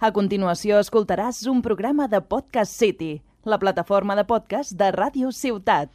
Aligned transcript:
A 0.00 0.14
continuació 0.16 0.78
escoltaràs 0.80 1.42
un 1.50 1.58
programa 1.60 2.06
de 2.08 2.22
Podcast 2.24 2.72
City, 2.72 3.18
la 3.44 3.58
plataforma 3.60 4.14
de 4.16 4.22
podcast 4.24 4.72
de 4.72 4.88
Ràdio 4.96 5.28
Ciutat. 5.28 5.92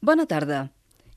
Bona 0.00 0.24
tarda. 0.24 0.62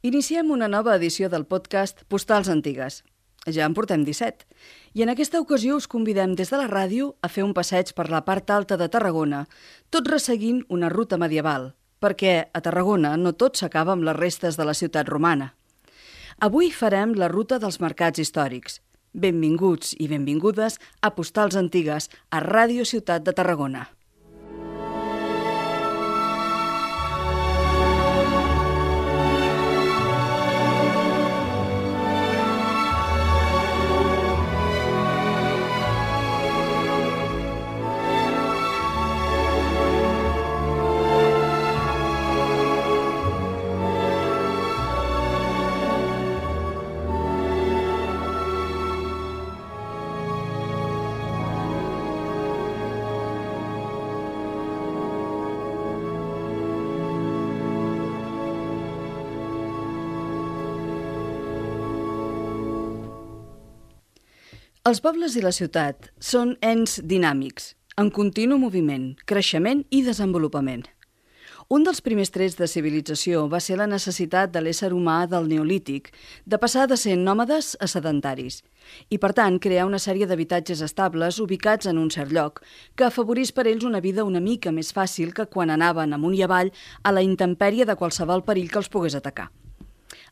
Iniciem 0.03 0.51
una 0.51 0.67
nova 0.67 0.99
edició 0.99 1.31
del 1.31 1.47
podcast 1.47 2.03
Postals 2.11 2.51
Antigues. 2.51 3.05
Ja 3.47 3.63
en 3.63 3.79
portem 3.79 4.03
17. 4.03 4.43
I 4.99 5.07
en 5.07 5.15
aquesta 5.15 5.39
ocasió 5.39 5.79
us 5.79 5.87
convidem 5.87 6.35
des 6.35 6.51
de 6.51 6.59
la 6.59 6.67
ràdio 6.67 7.13
a 7.23 7.31
fer 7.31 7.47
un 7.47 7.55
passeig 7.55 7.95
per 7.95 8.09
la 8.11 8.25
part 8.27 8.51
alta 8.51 8.75
de 8.75 8.91
Tarragona, 8.91 9.45
tot 9.89 10.11
resseguint 10.11 10.65
una 10.67 10.91
ruta 10.91 11.15
medieval, 11.15 11.71
perquè 12.03 12.41
a 12.51 12.59
Tarragona 12.59 13.15
no 13.15 13.31
tot 13.31 13.55
s'acaba 13.55 13.95
amb 13.95 14.03
les 14.03 14.19
restes 14.19 14.59
de 14.59 14.67
la 14.67 14.75
ciutat 14.75 15.07
romana. 15.07 15.54
Avui 16.43 16.67
farem 16.67 17.13
la 17.15 17.29
ruta 17.31 17.55
dels 17.63 17.77
mercats 17.79 18.19
històrics. 18.19 18.81
Benvinguts 19.15 19.93
i 20.03 20.09
benvingudes 20.11 20.75
a 20.99 21.13
Postals 21.15 21.55
Antigues, 21.55 22.09
a 22.27 22.41
Ràdio 22.43 22.83
Ciutat 22.83 23.23
de 23.23 23.31
Tarragona. 23.31 23.85
Els 64.85 64.99
pobles 65.01 65.33
i 65.33 65.41
la 65.41 65.49
ciutat 65.49 66.11
són 66.21 66.51
ens 66.61 66.99
dinàmics, 67.11 67.71
en 67.97 68.11
continu 68.13 68.59
moviment, 68.61 69.07
creixement 69.25 69.81
i 69.89 70.03
desenvolupament. 70.05 70.83
Un 71.73 71.87
dels 71.87 72.03
primers 72.05 72.29
trets 72.29 72.59
de 72.59 72.67
civilització 72.69 73.47
va 73.49 73.63
ser 73.65 73.79
la 73.81 73.89
necessitat 73.89 74.53
de 74.53 74.61
l'ésser 74.61 74.91
humà 74.93 75.17
del 75.31 75.49
neolític 75.49 76.11
de 76.45 76.61
passar 76.61 76.85
de 76.85 76.99
ser 77.01 77.17
nòmades 77.17 77.71
a 77.81 77.89
sedentaris 77.89 78.61
i, 79.09 79.17
per 79.17 79.33
tant, 79.33 79.57
crear 79.57 79.89
una 79.89 80.03
sèrie 80.05 80.29
d'habitatges 80.29 80.85
estables 80.85 81.41
ubicats 81.41 81.89
en 81.89 81.97
un 81.97 82.13
cert 82.13 82.29
lloc 82.29 82.61
que 82.93 83.09
afavorís 83.09 83.57
per 83.57 83.65
ells 83.65 83.89
una 83.89 84.05
vida 84.05 84.29
una 84.29 84.45
mica 84.53 84.69
més 84.69 84.93
fàcil 84.93 85.33
que 85.33 85.49
quan 85.49 85.73
anaven 85.73 86.13
amunt 86.13 86.37
i 86.37 86.45
avall 86.45 86.69
a 87.01 87.09
la 87.09 87.25
intempèrie 87.25 87.89
de 87.89 87.97
qualsevol 87.97 88.45
perill 88.45 88.69
que 88.69 88.83
els 88.85 88.93
pogués 88.93 89.17
atacar. 89.17 89.49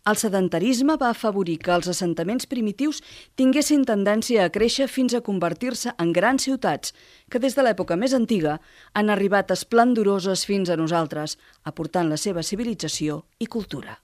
El 0.03 0.17
sedentarisme 0.19 0.97
va 0.99 1.13
afavorir 1.13 1.53
que 1.63 1.71
els 1.71 1.87
assentaments 1.87 2.47
primitius 2.51 2.97
tinguessin 3.39 3.85
tendència 3.87 4.43
a 4.43 4.51
créixer 4.51 4.89
fins 4.91 5.13
a 5.15 5.21
convertir-se 5.23 5.93
en 5.95 6.09
grans 6.11 6.43
ciutats, 6.43 6.91
que 7.31 7.39
des 7.39 7.55
de 7.55 7.63
l'època 7.63 7.95
més 7.95 8.11
antiga 8.17 8.57
han 8.99 9.09
arribat 9.13 9.53
esplendoroses 9.55 10.43
fins 10.43 10.67
a 10.67 10.75
nosaltres, 10.75 11.37
aportant 11.63 12.11
la 12.11 12.17
seva 12.19 12.43
civilització 12.43 13.21
i 13.39 13.47
cultura. 13.47 13.95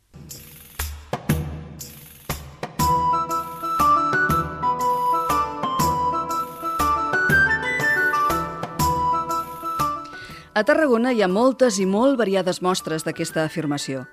A 10.55 10.63
Tarragona 10.63 11.11
hi 11.11 11.21
ha 11.23 11.27
moltes 11.27 11.75
i 11.83 11.85
molt 11.85 12.15
variades 12.23 12.63
mostres 12.63 13.03
d'aquesta 13.03 13.43
afirmació. 13.43 14.07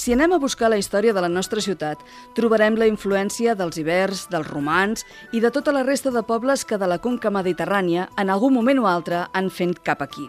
Si 0.00 0.14
anem 0.14 0.32
a 0.32 0.38
buscar 0.40 0.70
la 0.72 0.78
història 0.80 1.12
de 1.12 1.20
la 1.20 1.28
nostra 1.28 1.60
ciutat, 1.60 2.00
trobarem 2.32 2.78
la 2.80 2.86
influència 2.88 3.52
dels 3.52 3.76
ibers, 3.82 4.22
dels 4.32 4.46
romans 4.48 5.02
i 5.36 5.42
de 5.44 5.50
tota 5.52 5.74
la 5.76 5.82
resta 5.84 6.08
de 6.14 6.22
pobles 6.24 6.62
que 6.64 6.78
de 6.80 6.86
la 6.88 6.96
conca 7.04 7.28
mediterrània, 7.28 8.06
en 8.16 8.30
algun 8.32 8.54
moment 8.56 8.78
o 8.80 8.86
altre, 8.88 9.26
han 9.36 9.50
fet 9.52 9.82
cap 9.84 10.00
aquí. 10.00 10.24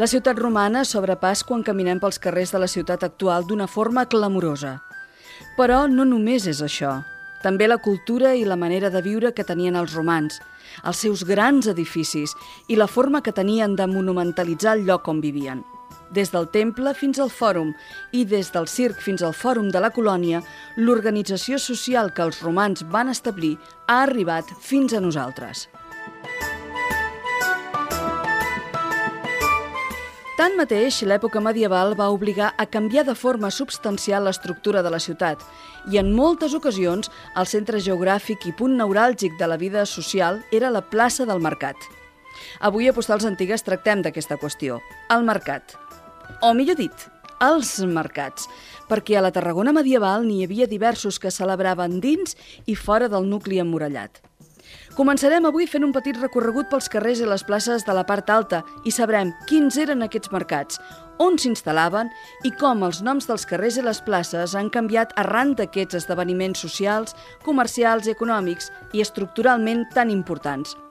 La 0.00 0.08
ciutat 0.08 0.40
romana 0.40 0.86
s'obre 0.88 1.18
pas 1.20 1.42
quan 1.44 1.60
caminem 1.66 2.00
pels 2.00 2.16
carrers 2.24 2.54
de 2.54 2.60
la 2.62 2.68
ciutat 2.72 3.04
actual 3.04 3.44
d'una 3.44 3.66
forma 3.68 4.06
clamorosa. 4.08 4.78
Però 5.58 5.82
no 5.84 6.06
només 6.08 6.46
és 6.48 6.62
això. 6.64 6.94
També 7.44 7.68
la 7.68 7.82
cultura 7.84 8.32
i 8.32 8.46
la 8.48 8.56
manera 8.56 8.88
de 8.88 9.02
viure 9.04 9.34
que 9.36 9.44
tenien 9.44 9.76
els 9.76 9.92
romans, 9.92 10.40
els 10.88 11.04
seus 11.04 11.26
grans 11.28 11.68
edificis 11.68 12.32
i 12.68 12.80
la 12.80 12.88
forma 12.88 13.20
que 13.20 13.36
tenien 13.36 13.76
de 13.76 13.90
monumentalitzar 13.92 14.78
el 14.78 14.86
lloc 14.88 15.12
on 15.12 15.20
vivien. 15.20 15.60
Des 16.10 16.32
del 16.34 16.48
temple 16.50 16.90
fins 16.98 17.20
al 17.22 17.30
fòrum 17.30 17.70
i 18.10 18.24
des 18.26 18.50
del 18.50 18.66
circ 18.66 18.98
fins 18.98 19.22
al 19.22 19.34
fòrum 19.34 19.68
de 19.70 19.78
la 19.82 19.92
colònia, 19.94 20.40
l'organització 20.76 21.58
social 21.62 22.10
que 22.14 22.24
els 22.26 22.40
romans 22.42 22.82
van 22.90 23.12
establir 23.12 23.56
ha 23.86 24.02
arribat 24.02 24.50
fins 24.58 24.92
a 24.92 25.00
nosaltres. 25.00 25.68
Tanmateix, 30.40 31.02
l'època 31.04 31.40
medieval 31.44 31.92
va 31.94 32.08
obligar 32.10 32.54
a 32.56 32.64
canviar 32.66 33.04
de 33.04 33.14
forma 33.14 33.50
substancial 33.52 34.24
l'estructura 34.24 34.80
de 34.82 34.90
la 34.90 34.98
ciutat 34.98 35.44
i 35.92 36.00
en 36.00 36.14
moltes 36.16 36.56
ocasions 36.56 37.12
el 37.36 37.46
centre 37.46 37.82
geogràfic 37.84 38.48
i 38.48 38.54
punt 38.56 38.74
neuràlgic 38.80 39.36
de 39.38 39.50
la 39.52 39.60
vida 39.60 39.84
social 39.84 40.40
era 40.50 40.72
la 40.72 40.80
plaça 40.80 41.28
del 41.28 41.44
mercat. 41.44 41.76
Avui 42.64 42.88
a 42.88 42.96
Postals 42.96 43.28
Antigues 43.28 43.62
tractem 43.68 44.00
d'aquesta 44.00 44.40
qüestió, 44.40 44.80
el 45.12 45.28
mercat 45.28 45.76
o 46.42 46.54
millor 46.54 46.78
dit, 46.78 47.06
els 47.40 47.78
mercats, 47.88 48.48
perquè 48.90 49.16
a 49.16 49.22
la 49.24 49.32
Tarragona 49.32 49.72
medieval 49.72 50.26
n'hi 50.26 50.42
havia 50.44 50.68
diversos 50.68 51.18
que 51.18 51.32
celebraven 51.32 52.00
dins 52.00 52.36
i 52.66 52.74
fora 52.76 53.08
del 53.08 53.28
nucli 53.28 53.60
emmurallat. 53.62 54.20
Començarem 54.94 55.46
avui 55.46 55.68
fent 55.70 55.86
un 55.86 55.94
petit 55.94 56.18
recorregut 56.18 56.68
pels 56.70 56.90
carrers 56.92 57.22
i 57.22 57.28
les 57.28 57.44
places 57.46 57.86
de 57.86 57.94
la 57.96 58.04
part 58.04 58.28
alta 58.30 58.60
i 58.84 58.92
sabrem 58.92 59.32
quins 59.48 59.78
eren 59.80 60.04
aquests 60.04 60.32
mercats, 60.34 60.80
on 61.20 61.38
s'instal·laven 61.40 62.10
i 62.48 62.52
com 62.60 62.84
els 62.84 63.00
noms 63.06 63.28
dels 63.30 63.46
carrers 63.48 63.78
i 63.80 63.86
les 63.86 64.02
places 64.04 64.56
han 64.56 64.70
canviat 64.72 65.16
arran 65.20 65.54
d'aquests 65.56 66.02
esdeveniments 66.02 66.66
socials, 66.66 67.16
comercials 67.46 68.08
i 68.08 68.14
econòmics 68.16 68.70
i 68.92 69.04
estructuralment 69.06 69.86
tan 69.96 70.12
importants– 70.12 70.76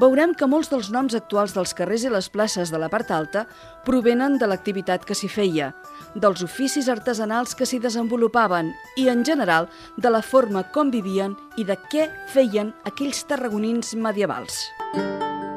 veurem 0.00 0.34
que 0.34 0.48
molts 0.50 0.70
dels 0.72 0.90
noms 0.94 1.16
actuals 1.18 1.54
dels 1.56 1.74
carrers 1.76 2.04
i 2.04 2.12
les 2.12 2.28
places 2.28 2.72
de 2.72 2.80
la 2.80 2.90
part 2.92 3.10
alta 3.10 3.46
provenen 3.86 4.38
de 4.38 4.48
l'activitat 4.50 5.04
que 5.04 5.16
s'hi 5.16 5.28
feia, 5.28 5.72
dels 6.14 6.44
oficis 6.46 6.88
artesanals 6.88 7.54
que 7.54 7.68
s'hi 7.68 7.80
desenvolupaven 7.82 8.72
i, 8.96 9.08
en 9.08 9.24
general, 9.24 9.68
de 9.96 10.10
la 10.10 10.22
forma 10.22 10.64
com 10.74 10.90
vivien 10.90 11.36
i 11.56 11.64
de 11.64 11.78
què 11.90 12.08
feien 12.32 12.74
aquells 12.88 13.24
tarragonins 13.28 13.94
medievals. 13.94 14.66
Música 14.94 15.49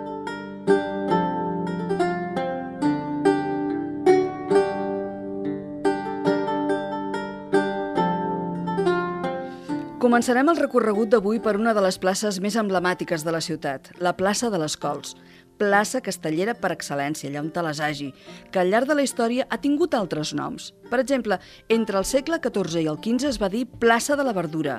Començarem 10.13 10.46
el 10.51 10.59
recorregut 10.59 11.09
d'avui 11.09 11.40
per 11.41 11.56
una 11.57 11.72
de 11.74 11.81
les 11.81 11.96
places 11.97 12.35
més 12.38 12.53
emblemàtiques 12.62 13.24
de 13.25 13.31
la 13.34 13.40
ciutat, 13.41 13.88
la 13.97 14.12
plaça 14.13 14.51
de 14.53 14.59
les 14.62 14.75
Cols, 14.78 15.16
plaça 15.57 16.03
castellera 16.06 16.53
per 16.53 16.69
excel·lència, 16.75 17.31
allà 17.31 17.41
on 17.41 17.47
te 17.56 17.63
les 17.66 17.81
hagi, 17.81 18.12
que 18.53 18.62
al 18.62 18.69
llarg 18.69 18.91
de 18.91 18.97
la 19.00 19.06
història 19.07 19.47
ha 19.50 19.57
tingut 19.63 19.97
altres 19.97 20.35
noms. 20.38 20.68
Per 20.91 21.00
exemple, 21.01 21.40
entre 21.74 21.97
el 21.97 22.06
segle 22.06 22.38
XIV 22.44 22.84
i 22.84 22.91
el 22.91 23.00
XV 23.01 23.31
es 23.31 23.41
va 23.41 23.50
dir 23.50 23.63
plaça 23.81 24.13
de 24.13 24.28
la 24.28 24.36
Verdura, 24.38 24.77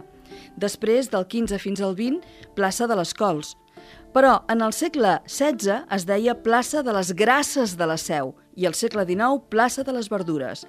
després 0.55 1.11
del 1.11 1.27
XV 1.27 1.59
fins 1.67 1.83
al 1.83 1.99
XX, 1.99 2.23
plaça 2.55 2.87
de 2.87 3.01
les 3.03 3.17
Cols, 3.19 3.57
però 4.15 4.37
en 4.55 4.63
el 4.63 4.71
segle 4.71 5.17
XVI 5.27 5.81
es 5.99 6.07
deia 6.07 6.39
plaça 6.47 6.87
de 6.87 6.95
les 6.95 7.11
Grasses 7.11 7.75
de 7.75 7.91
la 7.91 7.99
Seu 7.99 8.37
i 8.55 8.71
al 8.71 8.79
segle 8.79 9.03
XIX 9.03 9.43
plaça 9.51 9.83
de 9.83 9.99
les 9.99 10.07
Verdures 10.15 10.63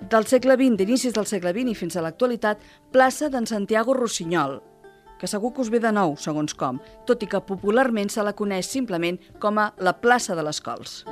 del 0.00 0.26
segle 0.26 0.54
XX, 0.54 0.76
d'inicis 0.78 1.14
del 1.14 1.26
segle 1.26 1.52
XX 1.52 1.72
i 1.72 1.78
fins 1.78 1.96
a 1.96 2.02
l'actualitat, 2.04 2.62
plaça 2.94 3.28
d'en 3.32 3.46
Santiago 3.46 3.94
Rossinyol, 3.94 4.60
que 5.18 5.26
segur 5.26 5.52
que 5.52 5.64
us 5.64 5.70
ve 5.70 5.80
de 5.82 5.92
nou, 5.92 6.14
segons 6.16 6.54
com, 6.54 6.78
tot 7.06 7.22
i 7.22 7.28
que 7.30 7.42
popularment 7.42 8.10
se 8.12 8.22
la 8.22 8.36
coneix 8.38 8.70
simplement 8.70 9.18
com 9.42 9.58
a 9.58 9.72
la 9.82 9.96
plaça 9.98 10.38
de 10.38 10.46
les 10.46 10.62
Cols. 10.62 11.02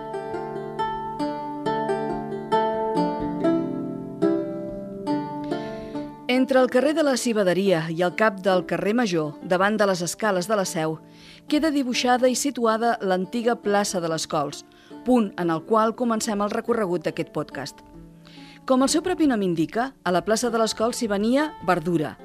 Entre 6.28 6.60
el 6.60 6.70
carrer 6.70 6.92
de 6.94 7.02
la 7.02 7.16
Civaderia 7.16 7.86
i 7.90 8.02
el 8.06 8.14
cap 8.14 8.38
del 8.44 8.66
carrer 8.70 8.92
Major, 8.94 9.32
davant 9.42 9.78
de 9.80 9.86
les 9.90 10.02
escales 10.04 10.46
de 10.46 10.58
la 10.58 10.66
Seu, 10.68 10.98
queda 11.50 11.72
dibuixada 11.74 12.30
i 12.30 12.38
situada 12.38 12.98
l'antiga 13.00 13.56
plaça 13.58 14.02
de 14.04 14.10
les 14.12 14.28
Cols, 14.30 14.62
punt 15.06 15.32
en 15.42 15.50
el 15.50 15.64
qual 15.66 15.96
comencem 15.98 16.42
el 16.42 16.54
recorregut 16.54 17.06
d'aquest 17.06 17.32
podcast. 17.34 17.82
Com 18.66 18.82
el 18.82 18.88
seu 18.90 18.98
propi 18.98 19.28
nom 19.30 19.44
indica, 19.46 19.92
a 20.02 20.10
la 20.10 20.24
plaça 20.26 20.48
de 20.50 20.58
l'Escol 20.58 20.90
s'hi 20.90 21.06
venia 21.06 21.44
verdura, 21.68 22.16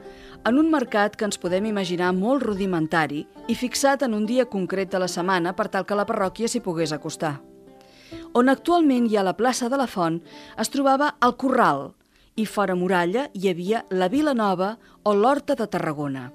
en 0.50 0.56
un 0.58 0.72
mercat 0.74 1.14
que 1.14 1.28
ens 1.28 1.38
podem 1.38 1.68
imaginar 1.70 2.08
molt 2.18 2.42
rudimentari 2.48 3.20
i 3.46 3.54
fixat 3.54 4.02
en 4.08 4.16
un 4.18 4.26
dia 4.26 4.48
concret 4.50 4.90
de 4.90 4.98
la 5.04 5.10
setmana 5.12 5.54
per 5.54 5.68
tal 5.70 5.86
que 5.86 5.98
la 6.00 6.08
parròquia 6.10 6.50
s'hi 6.50 6.64
pogués 6.66 6.96
acostar. 6.98 7.36
On 8.34 8.50
actualment 8.50 9.06
hi 9.06 9.20
ha 9.20 9.26
la 9.28 9.36
plaça 9.38 9.70
de 9.70 9.78
la 9.78 9.86
Font 9.86 10.18
es 10.58 10.74
trobava 10.74 11.12
el 11.22 11.36
Corral 11.38 11.92
i 12.34 12.48
fora 12.50 12.74
muralla 12.74 13.28
hi 13.38 13.52
havia 13.52 13.84
la 13.94 14.10
Vila 14.10 14.34
Nova 14.34 14.72
o 15.04 15.14
l'Horta 15.14 15.54
de 15.54 15.70
Tarragona. 15.70 16.32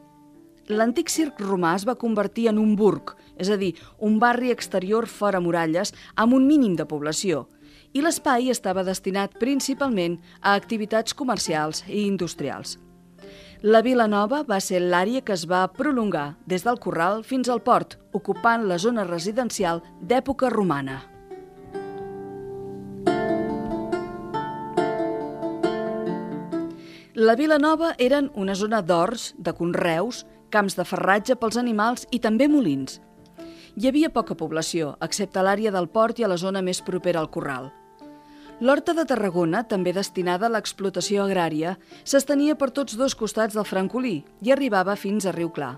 L'antic 0.70 1.10
circ 1.10 1.42
romà 1.42 1.74
es 1.80 1.88
va 1.88 1.98
convertir 1.98 2.46
en 2.52 2.62
un 2.62 2.78
burg, 2.78 3.16
és 3.42 3.50
a 3.50 3.58
dir, 3.58 3.74
un 3.98 4.20
barri 4.22 4.54
exterior 4.54 5.10
fora 5.10 5.42
muralles 5.42 5.96
amb 6.14 6.38
un 6.38 6.46
mínim 6.46 6.78
de 6.78 6.86
població, 6.86 7.48
i 7.96 8.02
l'espai 8.04 8.50
estava 8.52 8.84
destinat 8.84 9.38
principalment 9.40 10.18
a 10.42 10.52
activitats 10.58 11.16
comercials 11.16 11.80
i 11.88 12.02
industrials. 12.04 12.76
La 13.64 13.80
Vila 13.80 14.04
Nova 14.06 14.42
va 14.44 14.58
ser 14.60 14.82
l'àrea 14.82 15.22
que 15.24 15.32
es 15.32 15.46
va 15.48 15.62
prolongar 15.72 16.34
des 16.46 16.66
del 16.66 16.76
Corral 16.78 17.22
fins 17.24 17.48
al 17.48 17.62
port, 17.64 17.96
ocupant 18.12 18.66
la 18.68 18.76
zona 18.76 19.06
residencial 19.08 19.80
d'època 20.02 20.50
romana. 20.52 20.98
La 27.16 27.34
Vila 27.40 27.56
Nova 27.56 27.94
eren 27.96 28.28
una 28.34 28.54
zona 28.54 28.82
d'horts, 28.84 29.30
de 29.38 29.56
conreus, 29.56 30.26
camps 30.52 30.76
de 30.76 30.84
ferratge 30.84 31.38
pels 31.40 31.56
animals 31.56 32.04
i 32.12 32.20
també 32.20 32.44
molins. 32.44 33.00
Hi 33.80 33.88
havia 33.88 34.12
poca 34.12 34.36
població, 34.36 34.92
excepte 35.00 35.40
l'àrea 35.40 35.72
del 35.72 35.88
port 35.88 36.20
i 36.20 36.28
a 36.28 36.28
la 36.28 36.36
zona 36.36 36.60
més 36.60 36.84
propera 36.84 37.24
al 37.24 37.32
Corral. 37.32 37.72
L'Horta 38.58 38.94
de 38.96 39.04
Tarragona, 39.04 39.66
també 39.68 39.92
destinada 39.92 40.46
a 40.48 40.52
l'explotació 40.54 41.26
agrària, 41.26 41.74
s'estenia 42.08 42.54
per 42.56 42.70
tots 42.72 42.96
dos 42.96 43.12
costats 43.14 43.52
del 43.52 43.66
Francolí 43.68 44.22
i 44.40 44.52
arribava 44.54 44.94
fins 44.96 45.26
a 45.26 45.34
Riu 45.36 45.50
Clar. 45.52 45.74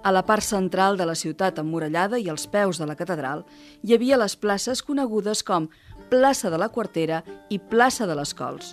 A 0.00 0.12
la 0.14 0.22
part 0.24 0.44
central 0.46 0.96
de 0.96 1.04
la 1.04 1.16
ciutat 1.18 1.58
emmurallada 1.60 2.16
i 2.16 2.30
als 2.32 2.46
peus 2.48 2.80
de 2.80 2.88
la 2.88 2.96
catedral 2.96 3.44
hi 3.82 3.92
havia 3.92 4.16
les 4.16 4.36
places 4.36 4.80
conegudes 4.80 5.44
com 5.44 5.68
Plaça 6.08 6.48
de 6.48 6.56
la 6.56 6.70
Quartera 6.72 7.20
i 7.50 7.58
Plaça 7.58 8.08
de 8.08 8.16
les 8.16 8.32
Cols. 8.32 8.72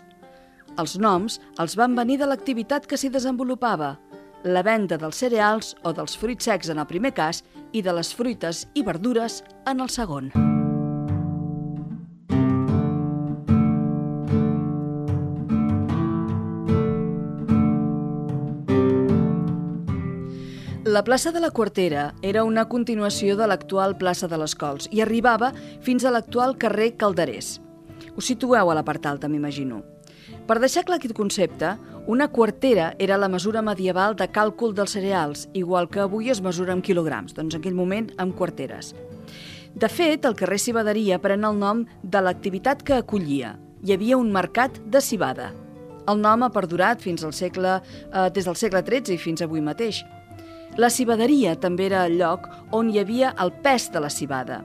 Els 0.80 0.96
noms 0.96 1.42
els 1.60 1.76
van 1.76 2.00
venir 2.00 2.22
de 2.22 2.30
l'activitat 2.30 2.88
que 2.88 2.96
s'hi 2.98 3.12
desenvolupava, 3.12 3.98
la 4.44 4.64
venda 4.64 4.96
dels 4.96 5.20
cereals 5.20 5.76
o 5.84 5.92
dels 5.92 6.16
fruits 6.16 6.48
secs 6.48 6.72
en 6.72 6.80
el 6.80 6.88
primer 6.88 7.12
cas 7.12 7.44
i 7.74 7.84
de 7.84 7.92
les 7.92 8.16
fruites 8.16 8.68
i 8.74 8.88
verdures 8.88 9.42
en 9.68 9.84
el 9.84 9.92
segon. 9.92 10.32
La 20.94 21.02
plaça 21.04 21.32
de 21.32 21.40
la 21.40 21.50
Quartera 21.50 22.14
era 22.22 22.44
una 22.46 22.68
continuació 22.70 23.34
de 23.34 23.48
l'actual 23.50 23.96
plaça 23.98 24.28
de 24.30 24.38
les 24.38 24.54
Cols 24.54 24.86
i 24.94 25.00
arribava 25.02 25.48
fins 25.82 26.04
a 26.06 26.12
l'actual 26.14 26.54
carrer 26.62 26.92
Calderés. 27.02 27.48
Us 28.14 28.28
situeu 28.30 28.70
a 28.70 28.76
la 28.78 28.84
part 28.86 29.08
alta, 29.10 29.26
m'imagino. 29.26 29.80
Per 30.46 30.60
deixar 30.62 30.84
clar 30.86 31.00
aquest 31.00 31.16
concepte, 31.18 31.72
una 32.06 32.28
quartera 32.36 32.92
era 33.00 33.18
la 33.18 33.32
mesura 33.36 33.64
medieval 33.66 34.14
de 34.20 34.28
càlcul 34.30 34.78
dels 34.78 34.94
cereals, 34.94 35.48
igual 35.58 35.90
que 35.90 36.04
avui 36.04 36.30
es 36.30 36.44
mesura 36.46 36.78
en 36.78 36.86
quilograms, 36.86 37.34
doncs 37.34 37.56
en 37.56 37.64
aquell 37.64 37.80
moment 37.80 38.14
amb 38.22 38.38
quarteres. 38.38 38.94
De 39.74 39.90
fet, 39.90 40.28
el 40.30 40.38
carrer 40.38 40.62
Civaderia 40.62 41.18
pren 41.18 41.50
el 41.50 41.58
nom 41.58 41.88
de 42.04 42.22
l'activitat 42.22 42.86
que 42.86 43.00
acollia. 43.02 43.56
Hi 43.82 43.98
havia 43.98 44.22
un 44.22 44.30
mercat 44.30 44.78
de 44.86 45.02
cibada. 45.02 45.56
El 46.06 46.22
nom 46.22 46.44
ha 46.44 46.54
perdurat 46.54 47.02
fins 47.02 47.24
al 47.24 47.34
segle, 47.34 47.80
eh, 47.80 48.30
des 48.36 48.46
del 48.46 48.60
segle 48.60 48.84
XIII 48.86 49.16
i 49.16 49.18
fins 49.18 49.42
avui 49.42 49.64
mateix. 49.64 50.04
La 50.74 50.90
civaderia 50.90 51.54
també 51.62 51.86
era 51.86 52.00
el 52.08 52.16
lloc 52.18 52.48
on 52.74 52.88
hi 52.90 52.98
havia 52.98 53.36
el 53.44 53.52
pes 53.62 53.92
de 53.94 54.00
la 54.02 54.10
cibada. 54.10 54.64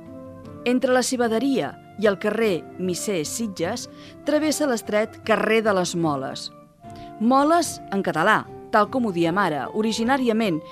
Entre 0.65 0.93
la 0.95 1.03
civaderia 1.05 1.75
i 2.01 2.07
el 2.09 2.17
carrer 2.23 2.63
Misser 2.79 3.27
Sitges 3.29 3.89
travessa 4.25 4.69
l'estret 4.71 5.19
carrer 5.29 5.61
de 5.67 5.75
les 5.77 5.93
Moles. 5.97 6.47
Moles 7.21 7.75
en 7.93 8.01
català, 8.07 8.39
tal 8.73 8.89
com 8.89 9.05
ho 9.05 9.13
diem 9.13 9.37
ara, 9.37 9.67
originàriament, 9.77 10.63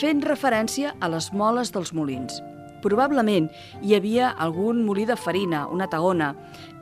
fent 0.00 0.22
referència 0.24 0.94
a 1.00 1.10
les 1.12 1.28
moles 1.32 1.74
dels 1.74 1.92
molins. 1.92 2.40
Probablement 2.80 3.50
hi 3.82 3.96
havia 3.98 4.30
algun 4.32 4.80
molí 4.86 5.04
de 5.04 5.18
farina, 5.20 5.66
una 5.68 5.90
tagona, 5.92 6.30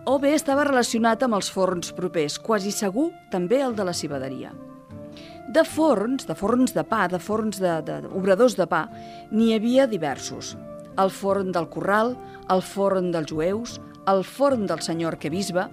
o 0.06 0.20
bé 0.22 0.36
estava 0.36 0.68
relacionat 0.68 1.24
amb 1.24 1.40
els 1.40 1.50
forns 1.50 1.90
propers, 1.96 2.38
quasi 2.38 2.70
segur 2.70 3.08
també 3.34 3.62
el 3.64 3.74
de 3.74 3.88
la 3.90 3.96
civaderia. 3.96 4.54
De 5.54 5.62
forns, 5.62 6.24
de 6.26 6.34
forns 6.34 6.72
de 6.74 6.82
pa, 6.82 7.04
de 7.06 7.20
forns 7.22 7.60
de, 7.62 7.76
de, 7.86 8.00
de 8.02 8.08
obradors 8.18 8.56
de 8.58 8.64
pa, 8.66 8.88
n'hi 9.30 9.52
havia 9.54 9.84
diversos. 9.86 10.56
El 10.98 11.12
forn 11.14 11.52
del 11.54 11.68
Corral, 11.70 12.16
el 12.50 12.62
forn 12.66 13.12
dels 13.14 13.30
jueus, 13.30 13.76
el 14.10 14.24
forn 14.26 14.66
del 14.66 14.82
senyor 14.82 15.14
arquebisbe, 15.14 15.68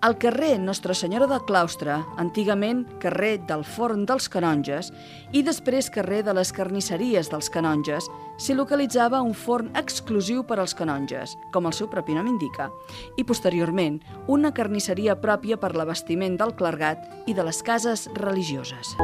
al 0.00 0.16
carrer 0.16 0.58
Nostra 0.58 0.94
Senyora 0.94 1.26
del 1.28 1.44
Claustre, 1.44 1.98
antigament 2.16 2.86
carrer 3.02 3.38
del 3.46 3.64
Forn 3.68 4.06
dels 4.08 4.30
Canonges 4.32 4.88
i 5.36 5.42
després 5.44 5.90
carrer 5.92 6.22
de 6.24 6.34
les 6.36 6.52
Carnisseries 6.56 7.28
dels 7.28 7.52
Canonges, 7.52 8.08
s'hi 8.40 8.56
localitzava 8.56 9.20
un 9.20 9.34
forn 9.36 9.68
exclusiu 9.76 10.42
per 10.48 10.58
als 10.58 10.74
canonges, 10.74 11.36
com 11.52 11.68
el 11.68 11.76
seu 11.76 11.90
propi 11.92 12.16
nom 12.16 12.30
indica, 12.32 12.70
i 13.20 13.26
posteriorment 13.28 14.00
una 14.28 14.54
carnisseria 14.56 15.18
pròpia 15.20 15.60
per 15.60 15.74
l'abastiment 15.76 16.40
del 16.40 16.56
clergat 16.56 17.28
i 17.28 17.36
de 17.36 17.44
les 17.44 17.60
cases 17.62 18.08
religioses. 18.16 18.96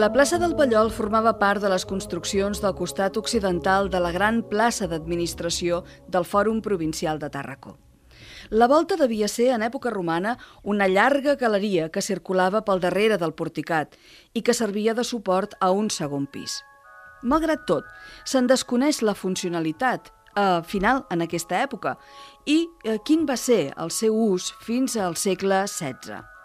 La 0.00 0.08
plaça 0.14 0.38
del 0.40 0.54
Pallol 0.56 0.88
formava 0.96 1.34
part 1.36 1.60
de 1.60 1.68
les 1.68 1.82
construccions 1.84 2.62
del 2.62 2.72
costat 2.78 3.18
occidental 3.20 3.90
de 3.92 3.98
la 4.00 4.12
gran 4.14 4.38
plaça 4.48 4.86
d'administració 4.88 5.82
del 6.08 6.24
Fòrum 6.24 6.62
Provincial 6.64 7.20
de 7.20 7.28
Tàrraco. 7.34 7.74
La 8.48 8.68
volta 8.70 8.96
devia 8.96 9.28
ser, 9.28 9.50
en 9.52 9.66
època 9.66 9.92
romana, 9.92 10.38
una 10.62 10.88
llarga 10.88 11.34
galeria 11.36 11.90
que 11.92 12.00
circulava 12.00 12.62
pel 12.64 12.80
darrere 12.80 13.20
del 13.20 13.36
porticat 13.42 13.98
i 14.32 14.40
que 14.40 14.56
servia 14.56 14.96
de 14.96 15.04
suport 15.04 15.58
a 15.60 15.70
un 15.82 15.92
segon 15.92 16.24
pis. 16.24 16.62
Malgrat 17.20 17.68
tot, 17.68 17.84
se'n 18.24 18.48
desconeix 18.48 19.02
la 19.04 19.18
funcionalitat 19.18 20.08
eh, 20.08 20.62
final 20.64 21.04
en 21.12 21.28
aquesta 21.28 21.60
època 21.60 21.98
i 22.46 22.62
eh, 22.84 22.96
quin 23.04 23.28
va 23.28 23.36
ser 23.36 23.66
el 23.76 23.92
seu 23.92 24.16
ús 24.16 24.54
fins 24.64 24.96
al 24.96 25.20
segle 25.20 25.66
XVI. 25.68 26.39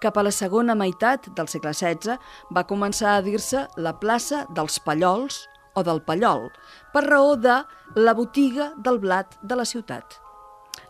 Cap 0.00 0.16
a 0.16 0.22
la 0.24 0.32
segona 0.32 0.72
meitat 0.72 1.26
del 1.36 1.48
segle 1.52 1.74
XVI 1.76 2.14
va 2.56 2.64
començar 2.64 3.18
a 3.18 3.24
dir-se 3.24 3.66
la 3.76 3.92
plaça 4.00 4.46
dels 4.56 4.78
Pallols 4.80 5.42
o 5.76 5.82
del 5.84 6.00
Pallol, 6.06 6.46
per 6.94 7.02
raó 7.04 7.34
de 7.36 7.58
la 8.00 8.14
botiga 8.16 8.70
del 8.80 8.98
blat 9.02 9.36
de 9.42 9.58
la 9.60 9.66
ciutat. 9.68 10.16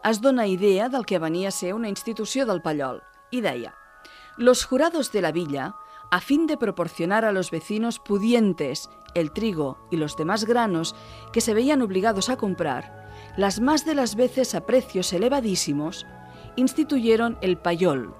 Es 0.06 0.20
dona 0.22 0.46
idea 0.46 0.86
del 0.88 1.04
que 1.10 1.18
venia 1.18 1.50
a 1.50 1.56
ser 1.56 1.74
una 1.74 1.90
institució 1.90 2.46
del 2.46 2.62
Pallol 2.62 3.02
i 3.34 3.42
deia 3.42 3.74
«Los 4.38 4.62
jurados 4.64 5.10
de 5.10 5.22
la 5.26 5.32
villa, 5.32 5.74
a 6.10 6.20
fin 6.20 6.46
de 6.46 6.56
proporcionar 6.56 7.24
a 7.24 7.32
los 7.32 7.50
vecinos 7.50 7.98
pudientes 7.98 8.88
el 9.14 9.32
trigo 9.32 9.78
y 9.90 9.96
los 9.96 10.16
demás 10.16 10.44
granos 10.44 10.94
que 11.32 11.40
se 11.40 11.52
veían 11.52 11.82
obligados 11.82 12.28
a 12.30 12.36
comprar, 12.36 13.10
las 13.36 13.58
más 13.58 13.84
de 13.84 13.96
las 13.96 14.14
veces 14.14 14.54
a 14.54 14.66
precios 14.66 15.12
elevadísimos, 15.12 16.06
instituyeron 16.56 17.38
el 17.42 17.58
payol, 17.58 18.14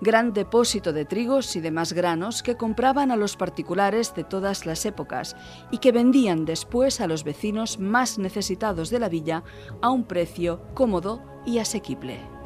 gran 0.00 0.32
depósito 0.32 0.92
de 0.92 1.04
trigos 1.04 1.56
y 1.56 1.60
demás 1.60 1.92
granos 1.92 2.42
que 2.42 2.56
compraban 2.56 3.10
a 3.10 3.16
los 3.16 3.36
particulares 3.36 4.14
de 4.14 4.24
todas 4.24 4.66
las 4.66 4.86
épocas 4.86 5.36
y 5.70 5.78
que 5.78 5.92
vendían 5.92 6.44
después 6.44 7.00
a 7.00 7.06
los 7.06 7.24
vecinos 7.24 7.78
más 7.78 8.18
necesitados 8.18 8.90
de 8.90 8.98
la 8.98 9.08
villa 9.08 9.44
a 9.82 9.90
un 9.90 10.04
precio 10.04 10.62
cómodo 10.74 11.22
y 11.44 11.58
asequible. 11.58 12.36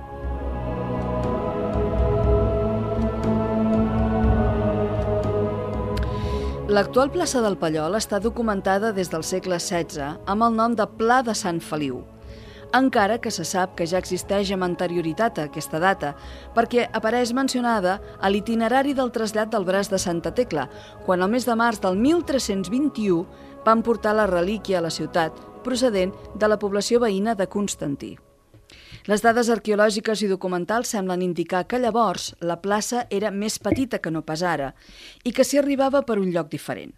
L'actual 6.71 7.09
plaça 7.11 7.40
del 7.42 7.57
Pallol 7.59 7.97
està 7.99 8.21
documentada 8.23 8.92
des 8.95 9.09
del 9.11 9.25
segle 9.26 9.57
XVI 9.59 10.21
amb 10.30 10.45
el 10.47 10.54
nom 10.54 10.76
de 10.78 10.85
Pla 11.00 11.16
de 11.26 11.35
Sant 11.35 11.59
Feliu, 11.59 12.04
encara 12.77 13.19
que 13.21 13.31
se 13.31 13.45
sap 13.45 13.75
que 13.79 13.87
ja 13.87 13.99
existeix 13.99 14.50
amb 14.55 14.67
anterioritat 14.67 15.39
a 15.39 15.47
aquesta 15.49 15.81
data, 15.83 16.15
perquè 16.55 16.87
apareix 16.93 17.33
mencionada 17.35 17.99
a 18.21 18.31
l'itinerari 18.31 18.95
del 18.95 19.12
trasllat 19.15 19.50
del 19.53 19.67
braç 19.67 19.91
de 19.91 19.99
Santa 19.99 20.33
Tecla, 20.35 20.69
quan 21.07 21.23
el 21.23 21.31
mes 21.31 21.47
de 21.47 21.57
març 21.59 21.81
del 21.83 21.99
1321 21.99 23.27
van 23.65 23.83
portar 23.83 24.15
la 24.17 24.27
relíquia 24.31 24.79
a 24.79 24.85
la 24.87 24.91
ciutat, 24.91 25.35
procedent 25.65 26.15
de 26.35 26.49
la 26.49 26.59
població 26.59 27.00
veïna 27.00 27.35
de 27.35 27.47
Constantí. 27.47 28.17
Les 29.09 29.23
dades 29.25 29.49
arqueològiques 29.50 30.23
i 30.23 30.29
documentals 30.31 30.93
semblen 30.93 31.23
indicar 31.25 31.65
que 31.67 31.81
llavors 31.81 32.35
la 32.41 32.61
plaça 32.61 33.07
era 33.11 33.31
més 33.31 33.59
petita 33.59 33.99
que 33.99 34.12
no 34.12 34.23
pas 34.23 34.43
ara 34.43 34.75
i 35.25 35.33
que 35.33 35.45
s'hi 35.45 35.59
arribava 35.59 36.05
per 36.07 36.19
un 36.21 36.31
lloc 36.35 36.50
diferent. 36.53 36.93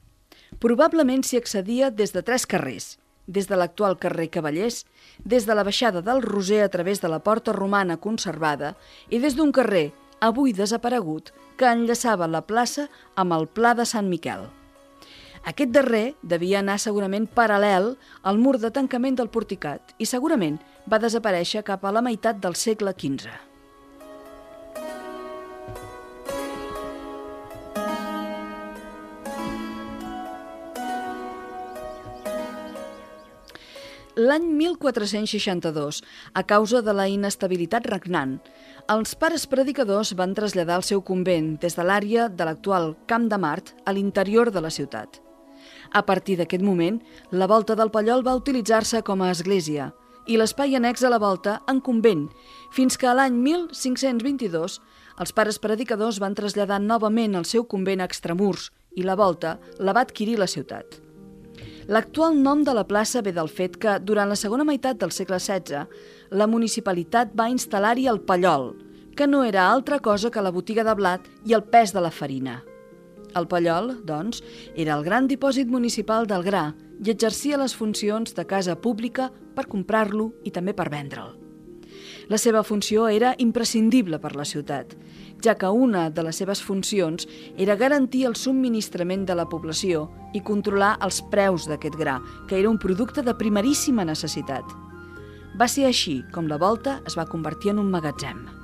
Probablement 0.61 1.23
s'hi 1.25 1.39
accedia 1.39 1.91
des 1.91 2.13
de 2.13 2.23
tres 2.23 2.45
carrers, 2.47 2.99
des 3.27 3.49
de 3.49 3.57
l'actual 3.57 3.97
carrer 3.99 4.29
Cavallers, 4.31 4.85
des 5.25 5.47
de 5.47 5.55
la 5.55 5.65
baixada 5.65 6.03
del 6.03 6.23
Roser 6.23 6.63
a 6.63 6.69
través 6.69 7.01
de 7.01 7.09
la 7.09 7.21
porta 7.21 7.53
romana 7.53 7.97
conservada 7.97 8.75
i 9.11 9.19
des 9.19 9.37
d'un 9.37 9.53
carrer, 9.53 9.93
avui 10.21 10.53
desaparegut, 10.53 11.33
que 11.57 11.69
enllaçava 11.69 12.27
la 12.27 12.43
plaça 12.47 12.89
amb 13.15 13.33
el 13.37 13.47
Pla 13.47 13.75
de 13.75 13.87
Sant 13.87 14.09
Miquel. 14.09 14.49
Aquest 15.45 15.73
darrer 15.75 16.15
devia 16.23 16.61
anar 16.63 16.79
segurament 16.79 17.27
paral·lel 17.27 17.97
al 18.23 18.39
mur 18.39 18.59
de 18.63 18.71
tancament 18.71 19.19
del 19.19 19.31
porticat 19.31 19.95
i 19.99 20.07
segurament 20.07 20.61
va 20.87 21.03
desaparèixer 21.03 21.65
cap 21.67 21.85
a 21.85 21.95
la 21.95 22.03
meitat 22.03 22.39
del 22.39 22.55
segle 22.55 22.95
XV. 22.95 23.52
L'any 34.23 34.45
1462, 34.55 35.97
a 36.35 36.43
causa 36.47 36.81
de 36.87 36.93
la 36.95 37.09
inestabilitat 37.11 37.89
regnant, 37.91 38.37
els 38.95 39.17
pares 39.19 39.49
predicadors 39.51 40.13
van 40.21 40.35
traslladar 40.37 40.77
el 40.79 40.85
seu 40.87 41.03
convent 41.09 41.49
des 41.65 41.75
de 41.75 41.87
l'àrea 41.89 42.29
de 42.31 42.47
l'actual 42.47 42.93
Camp 43.11 43.27
de 43.33 43.41
Mart 43.45 43.73
a 43.83 43.97
l'interior 43.97 44.53
de 44.55 44.63
la 44.63 44.71
ciutat. 44.71 45.19
A 45.91 46.05
partir 46.07 46.37
d'aquest 46.39 46.63
moment, 46.63 47.01
la 47.33 47.51
volta 47.51 47.75
del 47.75 47.91
Pallol 47.91 48.23
va 48.23 48.39
utilitzar-se 48.39 49.03
com 49.03 49.25
a 49.27 49.33
església 49.35 49.91
i 50.31 50.39
l'espai 50.39 50.79
annex 50.79 51.03
a 51.03 51.11
la 51.11 51.19
volta 51.19 51.59
en 51.67 51.83
convent, 51.83 52.29
fins 52.71 52.95
que 52.95 53.11
a 53.11 53.19
l'any 53.19 53.43
1522 53.43 54.79
els 55.19 55.35
pares 55.35 55.59
predicadors 55.59 56.23
van 56.23 56.39
traslladar 56.39 56.79
novament 56.79 57.35
el 57.35 57.49
seu 57.49 57.67
convent 57.67 58.05
a 58.05 58.13
extramurs 58.13 58.71
i 58.95 59.03
la 59.03 59.19
volta 59.19 59.59
la 59.81 59.97
va 59.97 60.07
adquirir 60.07 60.39
la 60.39 60.47
ciutat. 60.47 61.03
L'actual 61.91 62.37
nom 62.39 62.63
de 62.63 62.75
la 62.77 62.85
plaça 62.87 63.23
ve 63.27 63.33
del 63.35 63.49
fet 63.51 63.77
que, 63.83 63.97
durant 63.99 64.31
la 64.31 64.39
segona 64.39 64.65
meitat 64.65 65.01
del 65.01 65.11
segle 65.11 65.41
XVI, 65.43 65.83
la 66.31 66.47
municipalitat 66.47 67.35
va 67.35 67.51
instal·lar-hi 67.51 68.07
el 68.07 68.21
pallol, 68.23 68.71
que 69.17 69.27
no 69.27 69.43
era 69.45 69.67
altra 69.67 69.99
cosa 69.99 70.31
que 70.31 70.43
la 70.43 70.55
botiga 70.55 70.85
de 70.87 70.95
blat 70.95 71.27
i 71.45 71.57
el 71.59 71.65
pes 71.65 71.93
de 71.93 72.01
la 72.01 72.15
farina. 72.15 72.63
El 73.35 73.49
pallol, 73.49 73.97
doncs, 74.07 74.43
era 74.77 74.95
el 74.95 75.05
gran 75.05 75.27
dipòsit 75.27 75.67
municipal 75.67 76.29
del 76.29 76.47
gra 76.47 76.69
i 77.03 77.11
exercia 77.11 77.59
les 77.59 77.75
funcions 77.75 78.37
de 78.37 78.47
casa 78.47 78.79
pública 78.79 79.33
per 79.57 79.67
comprar-lo 79.67 80.31
i 80.45 80.53
també 80.55 80.77
per 80.77 80.91
vendre'l. 80.93 81.42
La 82.29 82.39
seva 82.39 82.63
funció 82.63 83.09
era 83.09 83.35
imprescindible 83.39 84.19
per 84.23 84.35
la 84.37 84.47
ciutat, 84.47 84.95
ja 85.43 85.57
que 85.59 85.69
una 85.69 86.09
de 86.11 86.23
les 86.23 86.39
seves 86.39 86.63
funcions 86.63 87.27
era 87.59 87.77
garantir 87.77 88.27
el 88.29 88.37
subministrament 88.37 89.27
de 89.27 89.37
la 89.39 89.49
població 89.49 90.09
i 90.33 90.45
controlar 90.47 90.97
els 91.03 91.23
preus 91.35 91.67
d'aquest 91.69 91.99
gra, 91.99 92.21
que 92.49 92.61
era 92.61 92.71
un 92.71 92.79
producte 92.79 93.23
de 93.27 93.35
primeríssima 93.35 94.07
necessitat. 94.07 94.65
Va 95.59 95.69
ser 95.69 95.87
així 95.89 96.23
com 96.33 96.49
la 96.49 96.61
volta 96.63 97.01
es 97.07 97.19
va 97.19 97.29
convertir 97.29 97.75
en 97.75 97.83
un 97.83 97.91
magatzem. 97.91 98.62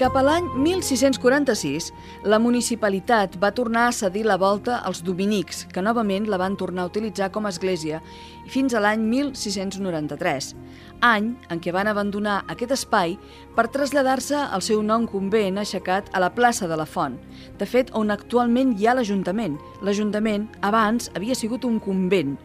Cap 0.00 0.14
a 0.16 0.22
l'any 0.24 0.46
1646, 0.56 1.90
la 2.24 2.38
municipalitat 2.40 3.34
va 3.36 3.50
tornar 3.52 3.82
a 3.90 3.92
cedir 3.92 4.22
la 4.24 4.38
volta 4.40 4.78
als 4.88 5.02
dominics, 5.04 5.66
que 5.68 5.82
novament 5.84 6.24
la 6.32 6.38
van 6.40 6.56
tornar 6.56 6.86
a 6.86 6.88
utilitzar 6.88 7.28
com 7.34 7.44
a 7.44 7.52
església, 7.52 8.00
fins 8.48 8.72
a 8.72 8.80
l'any 8.80 9.04
1693, 9.10 10.48
any 11.04 11.28
en 11.52 11.60
què 11.60 11.76
van 11.76 11.92
abandonar 11.92 12.38
aquest 12.48 12.72
espai 12.78 13.18
per 13.58 13.66
traslladar-se 13.68 14.40
al 14.40 14.64
seu 14.64 14.80
nom 14.80 15.04
convent 15.04 15.60
aixecat 15.60 16.08
a 16.16 16.24
la 16.24 16.32
plaça 16.32 16.64
de 16.64 16.80
la 16.80 16.88
Font, 16.88 17.20
de 17.60 17.68
fet 17.68 17.92
on 17.92 18.08
actualment 18.08 18.72
hi 18.80 18.88
ha 18.88 18.96
l'Ajuntament. 18.96 19.60
L'Ajuntament 19.84 20.48
abans 20.64 21.12
havia 21.12 21.36
sigut 21.36 21.68
un 21.68 21.76
convent 21.76 22.38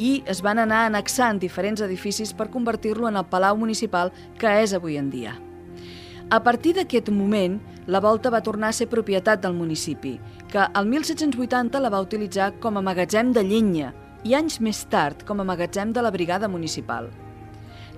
i 0.00 0.22
es 0.24 0.40
van 0.40 0.64
anar 0.64 0.86
annexant 0.88 1.44
diferents 1.44 1.84
edificis 1.84 2.32
per 2.32 2.48
convertir-lo 2.48 3.12
en 3.12 3.20
el 3.20 3.28
Palau 3.28 3.60
Municipal 3.60 4.16
que 4.40 4.62
és 4.64 4.72
avui 4.72 4.96
en 4.96 5.12
dia. 5.12 5.36
A 6.32 6.38
partir 6.40 6.72
d'aquest 6.72 7.10
moment, 7.12 7.58
la 7.92 8.00
volta 8.00 8.30
va 8.32 8.40
tornar 8.40 8.70
a 8.72 8.72
ser 8.72 8.86
propietat 8.88 9.42
del 9.42 9.52
municipi, 9.52 10.14
que 10.48 10.62
al 10.64 10.86
1780 10.88 11.80
la 11.84 11.90
va 11.92 12.00
utilitzar 12.00 12.54
com 12.62 12.78
a 12.78 12.82
magatzem 12.86 13.34
de 13.36 13.42
llenya 13.44 13.90
i 14.24 14.32
anys 14.38 14.56
més 14.64 14.80
tard 14.88 15.26
com 15.28 15.42
a 15.42 15.44
magatzem 15.44 15.92
de 15.92 16.00
la 16.00 16.10
brigada 16.14 16.48
municipal. 16.48 17.10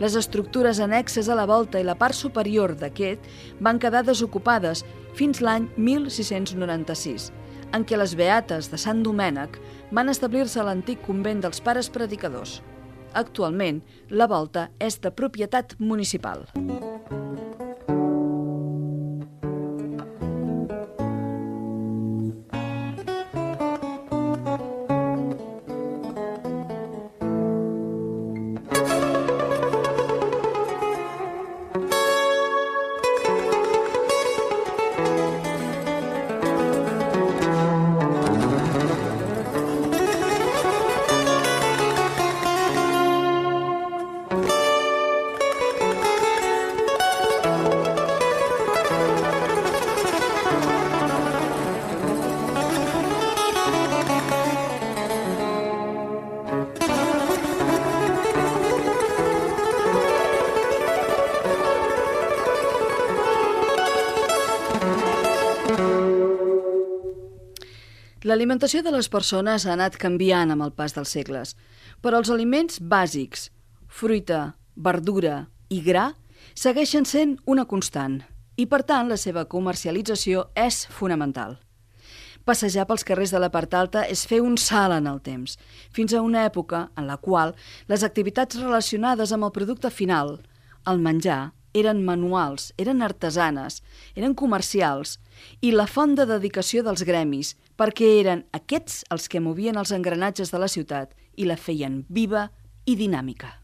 Les 0.02 0.16
estructures 0.18 0.80
annexes 0.82 1.28
a 1.30 1.36
la 1.38 1.46
volta 1.46 1.78
i 1.78 1.86
la 1.86 1.94
part 1.94 2.18
superior 2.18 2.74
d'aquest 2.74 3.22
van 3.62 3.78
quedar 3.78 4.02
desocupades 4.02 4.82
fins 5.14 5.38
l'any 5.38 5.68
1696, 5.76 7.30
en 7.70 7.86
què 7.86 8.00
les 8.02 8.16
Beates 8.18 8.66
de 8.72 8.80
Sant 8.82 9.04
Domènec 9.06 9.60
van 9.94 10.10
establir-se 10.10 10.58
a 10.58 10.66
l'antic 10.66 11.06
convent 11.06 11.44
dels 11.46 11.62
pares 11.62 11.86
predicadors. 11.86 12.64
Actualment, 13.14 13.78
la 14.10 14.26
volta 14.26 14.72
és 14.82 14.98
de 14.98 15.14
propietat 15.14 15.78
municipal. 15.78 16.48
L'alimentació 68.24 68.80
de 68.80 68.88
les 68.88 69.10
persones 69.12 69.66
ha 69.66 69.74
anat 69.74 69.98
canviant 70.00 70.48
amb 70.54 70.64
el 70.64 70.70
pas 70.72 70.94
dels 70.96 71.10
segles, 71.12 71.50
però 72.00 72.22
els 72.22 72.30
aliments 72.32 72.78
bàsics, 72.80 73.50
fruita, 73.84 74.54
verdura 74.86 75.42
i 75.68 75.82
gra, 75.84 76.06
segueixen 76.56 77.04
sent 77.04 77.34
una 77.44 77.66
constant 77.68 78.22
i, 78.56 78.64
per 78.64 78.80
tant, 78.88 79.10
la 79.12 79.18
seva 79.20 79.44
comercialització 79.44 80.46
és 80.56 80.86
fonamental. 80.88 81.58
Passejar 82.48 82.86
pels 82.88 83.04
carrers 83.04 83.34
de 83.34 83.42
la 83.44 83.50
part 83.52 83.76
alta 83.76 84.06
és 84.08 84.24
fer 84.24 84.40
un 84.40 84.56
salt 84.56 84.96
en 84.96 85.10
el 85.10 85.20
temps, 85.20 85.58
fins 85.92 86.16
a 86.16 86.24
una 86.24 86.46
època 86.48 86.86
en 86.96 87.04
la 87.10 87.18
qual 87.20 87.52
les 87.92 88.08
activitats 88.08 88.56
relacionades 88.56 89.36
amb 89.36 89.50
el 89.50 89.52
producte 89.52 89.92
final, 89.92 90.38
el 90.88 91.04
menjar, 91.04 91.52
eren 91.74 92.04
manuals, 92.06 92.70
eren 92.78 93.02
artesanes, 93.02 93.80
eren 94.14 94.36
comercials 94.38 95.18
i 95.60 95.74
la 95.74 95.88
font 95.90 96.14
de 96.14 96.26
dedicació 96.30 96.84
dels 96.86 97.02
gremis, 97.04 97.54
perquè 97.76 98.14
eren 98.20 98.44
aquests 98.54 99.02
els 99.10 99.28
que 99.28 99.42
movien 99.42 99.76
els 99.76 99.92
engranatges 99.92 100.54
de 100.54 100.62
la 100.62 100.70
ciutat 100.70 101.12
i 101.36 101.50
la 101.50 101.58
feien 101.58 102.04
viva 102.08 102.48
i 102.86 102.96
dinàmica. 102.96 103.63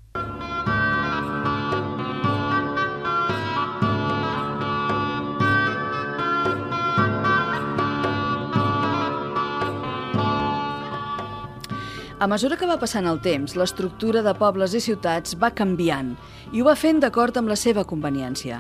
A 12.21 12.27
mesura 12.29 12.59
que 12.61 12.67
va 12.69 12.77
passant 12.77 13.07
el 13.09 13.17
temps, 13.25 13.55
l'estructura 13.57 14.21
de 14.21 14.35
pobles 14.37 14.75
i 14.77 14.81
ciutats 14.85 15.39
va 15.41 15.49
canviant 15.57 16.11
i 16.53 16.61
ho 16.61 16.67
va 16.67 16.75
fent 16.77 16.99
d'acord 17.01 17.39
amb 17.41 17.49
la 17.49 17.57
seva 17.57 17.87
conveniència. 17.89 18.59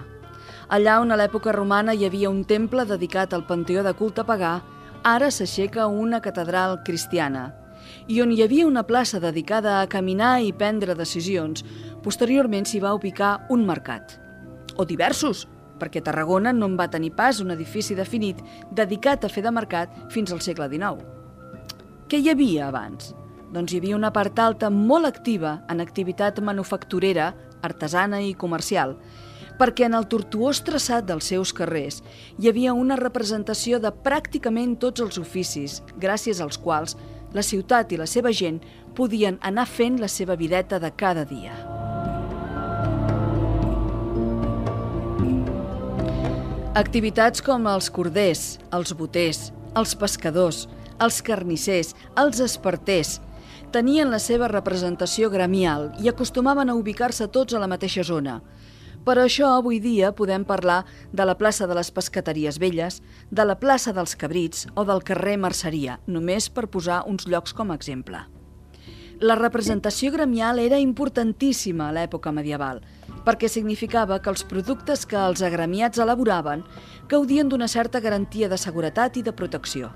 Allà 0.72 0.94
on 1.02 1.12
a 1.12 1.18
l'època 1.20 1.52
romana 1.52 1.92
hi 1.92 2.06
havia 2.08 2.30
un 2.32 2.40
temple 2.48 2.86
dedicat 2.88 3.36
al 3.36 3.44
panteó 3.44 3.84
de 3.84 3.92
culte 3.98 4.24
pagà, 4.24 4.54
ara 5.04 5.28
s'aixeca 5.28 5.90
una 5.92 6.22
catedral 6.24 6.78
cristiana. 6.88 7.50
I 8.08 8.22
on 8.24 8.32
hi 8.32 8.40
havia 8.46 8.64
una 8.64 8.86
plaça 8.88 9.20
dedicada 9.20 9.76
a 9.82 9.86
caminar 9.92 10.38
i 10.40 10.56
prendre 10.56 10.96
decisions, 10.96 11.60
posteriorment 12.00 12.64
s'hi 12.64 12.80
va 12.80 12.96
ubicar 12.96 13.44
un 13.52 13.68
mercat. 13.68 14.16
O 14.80 14.88
diversos, 14.88 15.44
perquè 15.76 16.00
Tarragona 16.00 16.56
no 16.56 16.72
en 16.72 16.80
va 16.80 16.88
tenir 16.88 17.12
pas 17.12 17.44
un 17.44 17.52
edifici 17.52 17.92
definit 17.92 18.40
dedicat 18.72 19.20
a 19.20 19.28
fer 19.28 19.44
de 19.44 19.52
mercat 19.52 20.04
fins 20.08 20.32
al 20.32 20.40
segle 20.40 20.72
XIX. 20.72 21.04
Què 22.08 22.24
hi 22.24 22.32
havia 22.32 22.72
abans? 22.72 23.19
Doncs 23.50 23.72
hi 23.72 23.80
havia 23.80 23.96
una 23.98 24.12
part 24.14 24.38
alta 24.38 24.68
molt 24.70 25.08
activa 25.08 25.56
en 25.72 25.82
activitat 25.82 26.38
manufacturera, 26.38 27.32
artesana 27.66 28.20
i 28.22 28.34
comercial, 28.38 28.94
perquè 29.58 29.88
en 29.88 29.96
el 29.98 30.06
tortuós 30.08 30.62
traçat 30.64 31.08
dels 31.08 31.26
seus 31.32 31.50
carrers 31.52 31.98
hi 32.38 32.48
havia 32.48 32.72
una 32.72 32.96
representació 32.96 33.80
de 33.82 33.90
pràcticament 33.90 34.78
tots 34.80 35.02
els 35.02 35.18
oficis, 35.18 35.80
gràcies 35.98 36.40
als 36.40 36.56
quals 36.62 36.94
la 37.34 37.42
ciutat 37.42 37.90
i 37.92 37.98
la 37.98 38.06
seva 38.06 38.30
gent 38.32 38.60
podien 38.94 39.38
anar 39.42 39.66
fent 39.66 39.98
la 40.00 40.08
seva 40.08 40.36
videta 40.38 40.78
de 40.78 40.90
cada 40.96 41.26
dia. 41.26 41.54
Activitats 46.80 47.42
com 47.42 47.66
els 47.66 47.90
corders, 47.90 48.60
els 48.72 48.94
boters, 48.94 49.50
els 49.74 49.96
pescadors, 49.98 50.68
els 51.02 51.18
carnissers, 51.26 51.92
els 52.16 52.38
esparters, 52.44 53.18
tenien 53.70 54.10
la 54.10 54.18
seva 54.18 54.48
representació 54.50 55.30
gremial 55.30 55.90
i 56.02 56.10
acostumaven 56.10 56.70
a 56.70 56.74
ubicar-se 56.78 57.28
tots 57.28 57.54
a 57.54 57.60
la 57.62 57.68
mateixa 57.70 58.02
zona. 58.06 58.40
Per 59.04 59.16
això 59.16 59.54
avui 59.56 59.78
dia 59.80 60.10
podem 60.12 60.44
parlar 60.44 60.82
de 61.12 61.24
la 61.24 61.36
plaça 61.38 61.66
de 61.66 61.76
les 61.78 61.90
Pescateries 61.90 62.58
Velles, 62.60 63.00
de 63.30 63.46
la 63.46 63.56
plaça 63.56 63.94
dels 63.96 64.12
Cabrits 64.16 64.66
o 64.74 64.84
del 64.84 65.00
carrer 65.06 65.38
Merceria, 65.40 65.96
només 66.06 66.50
per 66.50 66.66
posar 66.68 67.04
uns 67.08 67.24
llocs 67.26 67.56
com 67.56 67.70
a 67.70 67.78
exemple. 67.80 68.20
La 69.20 69.36
representació 69.36 70.12
gremial 70.12 70.58
era 70.58 70.78
importantíssima 70.80 71.88
a 71.88 71.92
l'època 71.96 72.32
medieval, 72.32 72.80
perquè 73.24 73.48
significava 73.52 74.20
que 74.20 74.30
els 74.32 74.44
productes 74.48 75.04
que 75.08 75.18
els 75.20 75.42
agremiats 75.44 76.00
elaboraven 76.00 76.64
gaudien 77.08 77.48
d'una 77.48 77.68
certa 77.68 78.00
garantia 78.00 78.48
de 78.48 78.56
seguretat 78.56 79.16
i 79.20 79.24
de 79.24 79.36
protecció. 79.36 79.92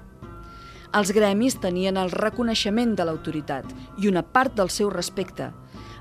Els 0.95 1.11
gremis 1.11 1.57
tenien 1.59 1.97
el 1.99 2.13
reconeixement 2.15 2.93
de 2.95 3.07
l'autoritat 3.07 3.67
i 3.99 4.07
una 4.07 4.23
part 4.23 4.55
del 4.55 4.71
seu 4.71 4.93
respecte, 4.93 5.51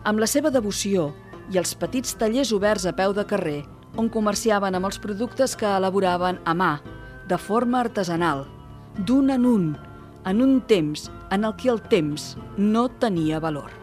amb 0.05 0.21
la 0.21 0.29
seva 0.29 0.51
devoció 0.53 1.09
i 1.49 1.57
els 1.57 1.73
petits 1.75 2.13
tallers 2.19 2.53
oberts 2.53 2.85
a 2.85 2.93
peu 2.93 3.15
de 3.17 3.25
carrer 3.25 3.63
on 3.97 4.09
comerciaven 4.13 4.77
amb 4.77 4.89
els 4.89 4.99
productes 5.01 5.57
que 5.57 5.69
elaboraven 5.69 6.39
a 6.45 6.53
mà, 6.57 6.73
de 7.29 7.37
forma 7.37 7.81
artesanal, 7.81 8.45
d'un 8.97 9.33
en 9.33 9.45
un, 9.49 9.69
en 10.25 10.41
un 10.41 10.59
temps 10.61 11.09
en 11.31 11.45
el 11.45 11.55
que 11.57 11.73
el 11.73 11.81
temps 11.89 12.35
no 12.57 12.89
tenia 13.01 13.41
valor. 13.41 13.82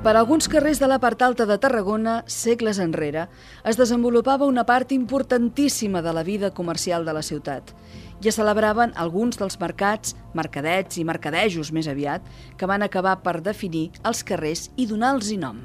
Per 0.00 0.14
alguns 0.16 0.48
carrers 0.48 0.78
de 0.80 0.86
la 0.88 0.96
part 0.96 1.20
alta 1.20 1.44
de 1.44 1.58
Tarragona, 1.60 2.22
segles 2.24 2.78
enrere, 2.80 3.26
es 3.68 3.76
desenvolupava 3.76 4.48
una 4.48 4.64
part 4.64 4.94
importantíssima 4.96 6.00
de 6.00 6.14
la 6.16 6.22
vida 6.24 6.54
comercial 6.56 7.04
de 7.04 7.12
la 7.12 7.22
ciutat 7.22 7.74
es 8.28 8.36
celebraven 8.36 8.92
alguns 8.96 9.38
dels 9.40 9.56
mercats, 9.60 10.14
mercadets 10.36 11.00
i 11.00 11.06
mercadejos 11.08 11.72
més 11.72 11.88
aviat, 11.88 12.24
que 12.56 12.68
van 12.68 12.84
acabar 12.84 13.16
per 13.24 13.40
definir 13.40 13.88
els 14.04 14.24
carrers 14.24 14.68
i 14.76 14.86
donar-los 14.86 15.32
nom. 15.40 15.64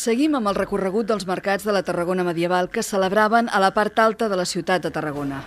Seguim 0.00 0.32
amb 0.38 0.48
el 0.48 0.56
recorregut 0.56 1.04
dels 1.10 1.26
mercats 1.28 1.66
de 1.66 1.72
la 1.76 1.82
Tarragona 1.84 2.24
medieval 2.24 2.70
que 2.72 2.82
celebraven 2.86 3.50
a 3.52 3.58
la 3.60 3.68
part 3.76 3.98
alta 4.00 4.30
de 4.32 4.38
la 4.38 4.46
ciutat 4.48 4.80
de 4.80 4.90
Tarragona. 4.94 5.42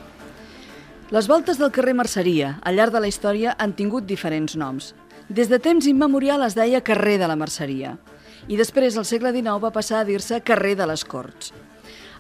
Les 1.10 1.26
voltes 1.32 1.58
del 1.58 1.72
carrer 1.74 1.96
Merceria, 1.98 2.60
al 2.62 2.78
llarg 2.78 2.94
de 2.94 3.02
la 3.02 3.10
història, 3.10 3.56
han 3.58 3.74
tingut 3.74 4.06
diferents 4.06 4.54
noms. 4.54 4.92
Des 5.26 5.50
de 5.50 5.58
temps 5.58 5.90
immemorial 5.90 6.46
es 6.46 6.54
deia 6.54 6.84
carrer 6.86 7.18
de 7.18 7.32
la 7.32 7.40
Merceria 7.40 7.98
i 8.46 8.60
després, 8.60 8.94
al 9.00 9.10
segle 9.10 9.34
XIX, 9.34 9.58
va 9.58 9.74
passar 9.74 10.04
a 10.04 10.06
dir-se 10.06 10.44
carrer 10.46 10.76
de 10.78 10.86
les 10.86 11.02
Corts. 11.02 11.50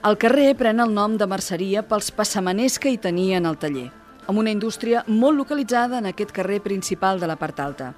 El 0.02 0.18
carrer 0.18 0.56
pren 0.58 0.82
el 0.82 0.94
nom 0.98 1.20
de 1.22 1.30
merceria 1.30 1.86
pels 1.86 2.10
passamaners 2.18 2.80
que 2.80 2.90
hi 2.90 2.98
tenien 2.98 3.46
al 3.46 3.60
taller, 3.62 3.92
amb 4.26 4.40
una 4.40 4.56
indústria 4.56 5.06
molt 5.06 5.38
localitzada 5.38 6.02
en 6.02 6.10
aquest 6.10 6.34
carrer 6.34 6.64
principal 6.66 7.20
de 7.20 7.30
la 7.30 7.38
part 7.38 7.60
alta. 7.60 7.94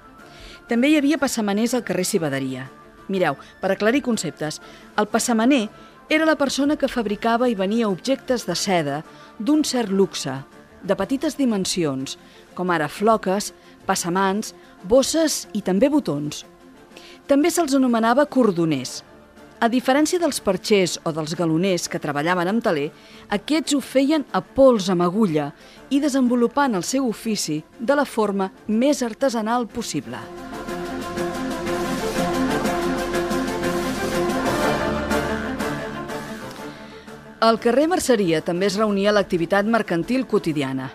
També 0.68 0.90
hi 0.90 0.98
havia 1.00 1.22
passamaners 1.22 1.72
al 1.72 1.86
carrer 1.86 2.04
Cibaderia, 2.04 2.66
Mireu, 3.08 3.36
per 3.60 3.72
aclarir 3.72 4.02
conceptes, 4.02 4.60
el 4.98 5.06
passamaner 5.06 5.66
era 6.08 6.26
la 6.26 6.36
persona 6.38 6.76
que 6.78 6.90
fabricava 6.90 7.48
i 7.50 7.56
venia 7.58 7.88
objectes 7.88 8.46
de 8.46 8.54
seda 8.54 9.00
d'un 9.38 9.64
cert 9.66 9.90
luxe, 9.90 10.36
de 10.86 10.94
petites 10.94 11.36
dimensions, 11.38 12.16
com 12.54 12.70
ara 12.70 12.88
floques, 12.88 13.52
passamans, 13.86 14.54
bosses 14.86 15.46
i 15.52 15.62
també 15.66 15.90
botons. 15.90 16.44
També 17.26 17.50
se'ls 17.50 17.74
anomenava 17.74 18.26
cordoners. 18.30 19.00
A 19.58 19.70
diferència 19.72 20.20
dels 20.20 20.38
perxers 20.44 20.98
o 21.02 21.10
dels 21.16 21.32
galoners 21.34 21.88
que 21.88 21.98
treballaven 21.98 22.50
amb 22.52 22.62
taler, 22.62 22.90
aquests 23.32 23.74
ho 23.74 23.80
feien 23.80 24.26
a 24.36 24.42
pols 24.44 24.90
amb 24.92 25.06
agulla 25.06 25.48
i 25.90 25.98
desenvolupant 26.02 26.76
el 26.76 26.84
seu 26.84 27.08
ofici 27.08 27.62
de 27.80 27.96
la 27.96 28.04
forma 28.04 28.52
més 28.68 29.02
artesanal 29.02 29.66
possible. 29.66 30.20
Al 37.38 37.58
carrer 37.60 37.84
Merceria 37.84 38.38
també 38.40 38.64
es 38.70 38.78
reunia 38.80 39.12
l'activitat 39.12 39.66
mercantil 39.68 40.22
quotidiana. 40.24 40.86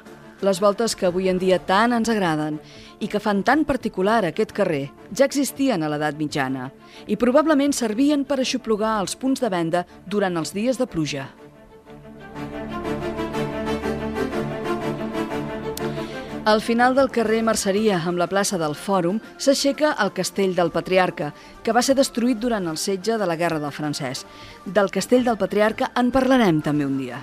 Les 0.42 0.58
voltes 0.58 0.96
que 0.98 1.06
avui 1.06 1.28
en 1.30 1.38
dia 1.38 1.60
tant 1.62 1.94
ens 1.94 2.10
agraden 2.10 2.58
i 2.98 3.06
que 3.08 3.22
fan 3.22 3.44
tan 3.46 3.62
particular 3.62 4.24
aquest 4.26 4.50
carrer 4.58 4.88
ja 5.14 5.28
existien 5.30 5.86
a 5.86 5.92
l'edat 5.94 6.18
mitjana 6.18 6.72
i 7.06 7.20
probablement 7.22 7.78
servien 7.78 8.26
per 8.26 8.40
aixoplugar 8.42 8.96
els 9.04 9.14
punts 9.14 9.44
de 9.44 9.54
venda 9.54 9.86
durant 10.10 10.42
els 10.42 10.56
dies 10.58 10.82
de 10.82 10.90
pluja. 10.90 11.28
Al 16.44 16.60
final 16.60 16.96
del 16.96 17.12
carrer 17.14 17.44
Merceria, 17.46 18.00
amb 18.02 18.18
la 18.18 18.26
plaça 18.26 18.58
del 18.58 18.74
Fòrum, 18.74 19.20
s'aixeca 19.38 19.92
el 20.02 20.10
castell 20.10 20.56
del 20.58 20.72
Patriarca, 20.74 21.28
que 21.62 21.74
va 21.78 21.84
ser 21.86 21.94
destruït 21.94 22.40
durant 22.42 22.66
el 22.66 22.80
setge 22.82 23.20
de 23.22 23.28
la 23.30 23.36
Guerra 23.38 23.60
del 23.62 23.72
Francès. 23.76 24.24
Del 24.66 24.90
castell 24.90 25.22
del 25.28 25.38
Patriarca 25.38 25.92
en 26.02 26.10
parlarem 26.10 26.64
també 26.66 26.88
un 26.90 26.96
dia. 26.98 27.20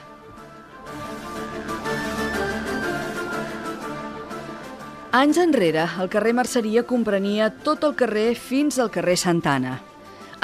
Anys 5.18 5.40
enrere, 5.42 5.88
el 5.98 6.10
carrer 6.12 6.36
Merceria 6.38 6.84
comprenia 6.86 7.48
tot 7.50 7.82
el 7.88 7.96
carrer 7.98 8.36
fins 8.38 8.78
al 8.78 8.92
carrer 8.94 9.16
Santana. 9.18 9.80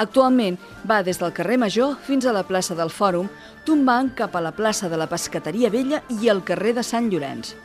Actualment 0.03 0.57
va 0.83 0.99
des 0.99 1.21
del 1.21 1.31
carrer 1.31 1.55
Major 1.63 1.95
fins 2.03 2.27
a 2.27 2.35
la 2.35 2.43
plaça 2.43 2.75
del 2.75 2.91
Fòrum, 2.91 3.31
tombant 3.63 4.11
cap 4.19 4.35
a 4.35 4.43
la 4.43 4.51
plaça 4.51 4.91
de 4.91 4.99
la 4.99 5.07
Pescateria 5.07 5.71
Vella 5.71 6.03
i 6.19 6.27
el 6.27 6.43
carrer 6.43 6.75
de 6.75 6.83
Sant 6.83 7.07
Llorenç. 7.07 7.55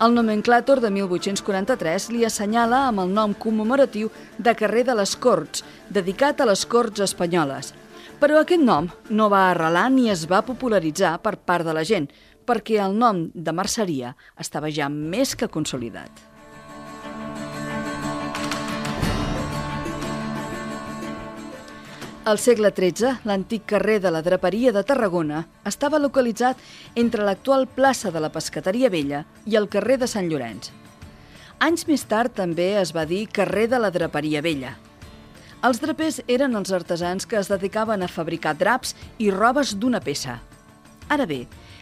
El 0.00 0.14
nomenclàtor 0.16 0.80
de 0.80 0.90
1843 0.90 2.08
li 2.14 2.24
assenyala 2.24 2.86
amb 2.88 3.04
el 3.04 3.12
nom 3.12 3.34
commemoratiu 3.34 4.10
de 4.38 4.54
carrer 4.56 4.86
de 4.88 4.96
les 4.96 5.14
Corts, 5.16 5.64
dedicat 5.90 6.40
a 6.40 6.48
les 6.48 6.64
Corts 6.66 7.04
espanyoles. 7.04 7.72
Però 8.22 8.40
aquest 8.40 8.62
nom 8.62 8.88
no 9.10 9.28
va 9.28 9.48
arrelar 9.50 9.88
ni 9.90 10.08
es 10.10 10.24
va 10.30 10.44
popularitzar 10.46 11.18
per 11.22 11.36
part 11.36 11.66
de 11.66 11.76
la 11.76 11.84
gent, 11.84 12.08
perquè 12.46 12.80
el 12.82 12.96
nom 12.98 13.26
de 13.34 13.52
merceria 13.54 14.16
estava 14.38 14.70
ja 14.70 14.88
més 14.88 15.36
que 15.36 15.50
consolidat. 15.50 16.31
Al 22.22 22.38
segle 22.38 22.68
XIII, 22.70 23.16
l'antic 23.26 23.64
carrer 23.66 23.96
de 23.98 24.10
la 24.14 24.20
Draperia 24.22 24.70
de 24.70 24.84
Tarragona 24.86 25.40
estava 25.66 25.98
localitzat 25.98 26.60
entre 26.94 27.24
l'actual 27.26 27.64
plaça 27.66 28.12
de 28.14 28.20
la 28.22 28.28
Pescateria 28.30 28.90
Vella 28.94 29.24
i 29.44 29.56
el 29.58 29.66
carrer 29.66 29.96
de 29.98 30.06
Sant 30.06 30.28
Llorenç. 30.30 30.68
Anys 31.66 31.88
més 31.88 32.04
tard 32.06 32.30
també 32.36 32.68
es 32.78 32.92
va 32.94 33.02
dir 33.10 33.24
carrer 33.26 33.64
de 33.72 33.80
la 33.82 33.90
Draperia 33.90 34.38
Vella. 34.46 34.76
Els 35.66 35.82
drapers 35.82 36.20
eren 36.28 36.54
els 36.54 36.70
artesans 36.70 37.26
que 37.26 37.40
es 37.40 37.50
dedicaven 37.50 38.06
a 38.06 38.10
fabricar 38.10 38.54
draps 38.54 38.94
i 39.18 39.32
robes 39.34 39.74
d'una 39.74 39.98
peça. 39.98 40.38
Ara 41.10 41.26
bé, 41.26 41.40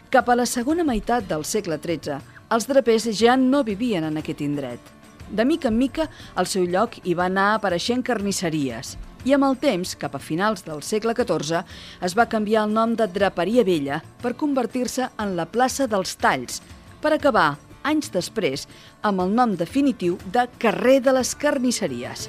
cap 0.08 0.32
a 0.32 0.38
la 0.40 0.48
segona 0.48 0.88
meitat 0.88 1.28
del 1.28 1.44
segle 1.44 1.76
XIII, 1.76 2.16
els 2.48 2.70
drapers 2.72 3.10
ja 3.12 3.36
no 3.36 3.60
vivien 3.60 4.08
en 4.08 4.16
aquest 4.16 4.40
indret. 4.40 4.80
De 5.28 5.44
mica 5.44 5.68
en 5.68 5.76
mica, 5.76 6.08
al 6.34 6.48
seu 6.48 6.64
lloc 6.64 6.96
hi 7.04 7.12
va 7.12 7.28
anar 7.28 7.52
apareixent 7.58 8.08
carnisseries– 8.08 8.96
i 9.24 9.34
amb 9.36 9.44
el 9.44 9.56
temps, 9.60 9.94
cap 10.00 10.14
a 10.16 10.20
finals 10.22 10.64
del 10.64 10.80
segle 10.86 11.14
XIV, 11.16 11.62
es 12.00 12.16
va 12.16 12.28
canviar 12.30 12.64
el 12.66 12.72
nom 12.72 12.94
de 12.96 13.06
Draperia 13.10 13.64
Vella 13.64 14.00
per 14.22 14.36
convertir-se 14.40 15.10
en 15.20 15.34
la 15.36 15.46
plaça 15.46 15.86
dels 15.90 16.16
Talls, 16.16 16.62
per 17.00 17.12
acabar, 17.14 17.58
anys 17.84 18.10
després, 18.12 18.66
amb 19.02 19.20
el 19.24 19.34
nom 19.36 19.56
definitiu 19.56 20.18
de 20.32 20.46
Carrer 20.60 21.00
de 21.04 21.16
les 21.16 21.34
Carnisseries. 21.34 22.28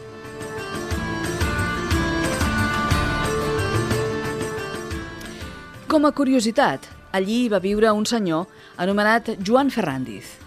Com 5.92 6.08
a 6.08 6.14
curiositat, 6.16 6.86
allí 7.12 7.50
va 7.52 7.60
viure 7.60 7.92
un 7.92 8.06
senyor 8.08 8.48
anomenat 8.80 9.34
Joan 9.44 9.72
Ferrandiz. 9.72 10.38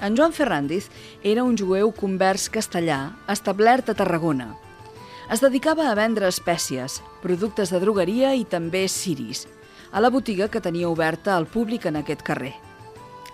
En 0.00 0.16
Joan 0.16 0.32
Ferrandiz 0.32 0.88
era 1.22 1.44
un 1.44 1.56
jueu 1.56 1.92
convers 1.92 2.48
castellà 2.52 3.00
establert 3.32 3.92
a 3.92 3.96
Tarragona. 3.96 4.65
Es 5.26 5.40
dedicava 5.42 5.88
a 5.90 5.94
vendre 5.98 6.28
espècies, 6.30 7.00
productes 7.18 7.72
de 7.74 7.80
drogueria 7.82 8.28
i 8.38 8.44
també 8.46 8.84
ciris, 8.86 9.48
a 9.90 9.98
la 9.98 10.10
botiga 10.14 10.46
que 10.46 10.60
tenia 10.62 10.86
oberta 10.86 11.34
al 11.34 11.48
públic 11.50 11.88
en 11.90 11.98
aquest 11.98 12.22
carrer. 12.22 12.52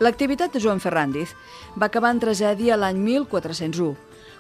L'activitat 0.01 0.55
de 0.55 0.63
Joan 0.65 0.81
Ferrandiz 0.81 1.35
va 1.77 1.91
acabar 1.91 2.15
en 2.15 2.23
tragèdia 2.23 2.79
l'any 2.81 2.97
1401, 2.97 3.91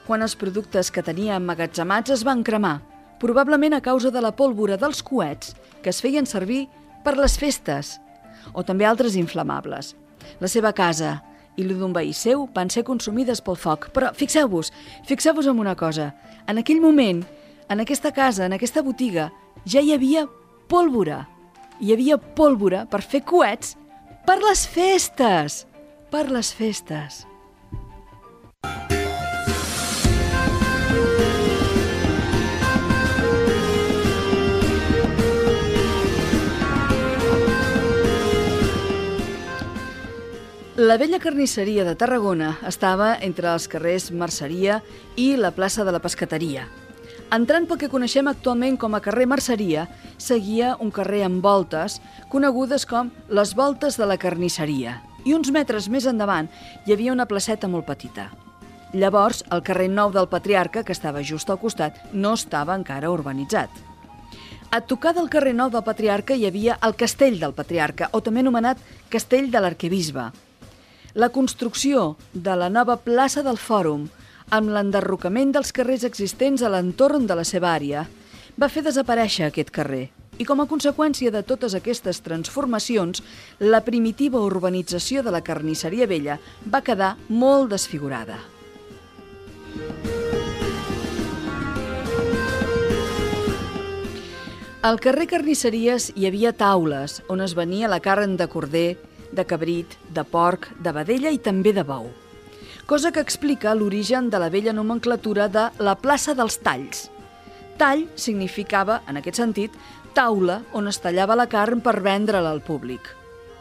quan 0.06 0.24
els 0.24 0.36
productes 0.40 0.88
que 0.90 1.04
tenia 1.04 1.36
emmagatzemats 1.36 2.14
es 2.16 2.22
van 2.24 2.40
cremar, 2.42 2.78
probablement 3.20 3.76
a 3.76 3.82
causa 3.84 4.10
de 4.10 4.22
la 4.24 4.32
pólvora 4.32 4.80
dels 4.80 5.04
coets 5.04 5.52
que 5.82 5.92
es 5.92 6.00
feien 6.00 6.24
servir 6.24 6.64
per 7.04 7.18
les 7.20 7.36
festes, 7.36 7.98
o 8.56 8.64
també 8.64 8.88
altres 8.88 9.14
inflamables. 9.20 9.92
La 10.40 10.48
seva 10.48 10.72
casa, 10.72 11.18
i 11.56 11.66
la 11.68 11.76
d'un 11.76 11.92
veí 11.92 12.14
seu 12.16 12.46
van 12.54 12.70
ser 12.72 12.84
consumides 12.88 13.42
pel 13.44 13.58
foc. 13.60 13.90
Però 13.92 14.10
fixeu-vos, 14.16 14.72
fixeu-vos 15.08 15.48
en 15.50 15.60
una 15.60 15.76
cosa. 15.76 16.12
En 16.48 16.58
aquell 16.58 16.80
moment, 16.80 17.22
en 17.68 17.80
aquesta 17.80 18.12
casa, 18.12 18.46
en 18.46 18.52
aquesta 18.56 18.82
botiga, 18.82 19.30
ja 19.64 19.80
hi 19.80 19.92
havia 19.94 20.26
pólvora. 20.68 21.26
Hi 21.80 21.92
havia 21.94 22.18
pólvora 22.18 22.86
per 22.86 23.02
fer 23.02 23.24
coets 23.26 23.76
per 24.26 24.38
les 24.42 24.66
festes. 24.66 25.66
Per 26.12 26.28
les 26.30 26.52
festes. 26.54 27.26
La 40.82 40.96
vella 40.96 41.18
carnisseria 41.20 41.84
de 41.84 41.92
Tarragona 41.94 42.54
estava 42.66 43.12
entre 43.20 43.52
els 43.52 43.68
carrers 43.70 44.08
Merceria 44.10 44.80
i 45.14 45.34
la 45.36 45.52
plaça 45.54 45.84
de 45.84 45.92
la 45.94 46.00
Pescateria. 46.02 46.64
Entrant 47.32 47.64
pel 47.64 47.78
que 47.80 47.88
coneixem 47.88 48.26
actualment 48.28 48.74
com 48.76 48.92
a 48.92 49.00
carrer 49.00 49.24
Merceria, 49.24 49.86
seguia 50.20 50.74
un 50.84 50.90
carrer 50.92 51.22
amb 51.24 51.40
voltes, 51.40 51.94
conegudes 52.28 52.84
com 52.84 53.08
les 53.32 53.54
voltes 53.56 53.96
de 53.96 54.08
la 54.10 54.18
carnisseria. 54.20 54.98
I 55.24 55.32
uns 55.32 55.48
metres 55.54 55.88
més 55.88 56.04
endavant 56.10 56.50
hi 56.84 56.92
havia 56.92 57.14
una 57.14 57.24
placeta 57.30 57.70
molt 57.72 57.88
petita. 57.88 58.28
Llavors, 58.92 59.40
el 59.48 59.64
carrer 59.64 59.88
Nou 59.88 60.12
del 60.12 60.28
Patriarca, 60.28 60.84
que 60.84 60.92
estava 60.92 61.24
just 61.24 61.48
al 61.48 61.60
costat, 61.62 61.96
no 62.12 62.34
estava 62.36 62.76
encara 62.76 63.08
urbanitzat. 63.08 63.72
A 64.68 64.82
tocar 64.84 65.14
del 65.16 65.32
carrer 65.32 65.56
Nou 65.56 65.72
del 65.72 65.88
Patriarca 65.88 66.36
hi 66.36 66.44
havia 66.44 66.76
el 66.84 66.98
Castell 67.00 67.40
del 67.40 67.56
Patriarca, 67.56 68.10
o 68.12 68.20
també 68.20 68.44
anomenat 68.44 68.80
Castell 69.08 69.48
de 69.48 69.60
l'Arquebisbe, 69.64 70.28
la 71.14 71.28
construcció 71.28 72.16
de 72.32 72.56
la 72.56 72.68
nova 72.72 72.96
plaça 72.96 73.42
del 73.44 73.58
Fòrum, 73.60 74.06
amb 74.50 74.72
l'enderrocament 74.72 75.52
dels 75.52 75.72
carrers 75.72 76.04
existents 76.08 76.62
a 76.62 76.70
l'entorn 76.72 77.26
de 77.26 77.36
la 77.38 77.44
seva 77.44 77.70
àrea, 77.74 78.06
va 78.58 78.68
fer 78.68 78.82
desaparèixer 78.82 79.46
aquest 79.46 79.70
carrer. 79.70 80.08
I 80.40 80.46
com 80.48 80.62
a 80.62 80.66
conseqüència 80.66 81.30
de 81.30 81.42
totes 81.44 81.76
aquestes 81.76 82.22
transformacions, 82.24 83.22
la 83.60 83.82
primitiva 83.84 84.40
urbanització 84.40 85.22
de 85.22 85.30
la 85.30 85.42
carnisseria 85.44 86.08
vella 86.08 86.38
va 86.64 86.82
quedar 86.82 87.16
molt 87.28 87.70
desfigurada. 87.70 88.40
Al 94.82 94.98
carrer 94.98 95.28
Carnisseries 95.30 96.08
hi 96.18 96.24
havia 96.26 96.50
taules 96.58 97.20
on 97.30 97.44
es 97.44 97.52
venia 97.54 97.90
la 97.92 98.00
carn 98.02 98.34
de 98.40 98.48
corder, 98.50 98.96
de 99.30 99.44
cabrit, 99.46 99.94
de 100.10 100.24
porc, 100.26 100.66
de 100.82 100.90
vedella 100.96 101.30
i 101.30 101.38
també 101.38 101.70
de 101.76 101.86
bou. 101.86 102.10
Cosa 102.86 103.12
que 103.12 103.20
explica 103.22 103.74
l'origen 103.78 104.28
de 104.28 104.38
la 104.42 104.48
vella 104.50 104.72
nomenclatura 104.74 105.46
de 105.48 105.68
la 105.78 105.94
plaça 105.94 106.34
dels 106.34 106.58
talls. 106.58 107.06
Tall 107.78 108.08
significava, 108.18 109.00
en 109.08 109.20
aquest 109.20 109.38
sentit, 109.38 109.76
taula 110.16 110.60
on 110.74 110.90
es 110.90 110.98
tallava 111.00 111.38
la 111.38 111.46
carn 111.46 111.80
per 111.80 112.00
vendre-la 112.02 112.50
al 112.50 112.60
públic. 112.66 113.06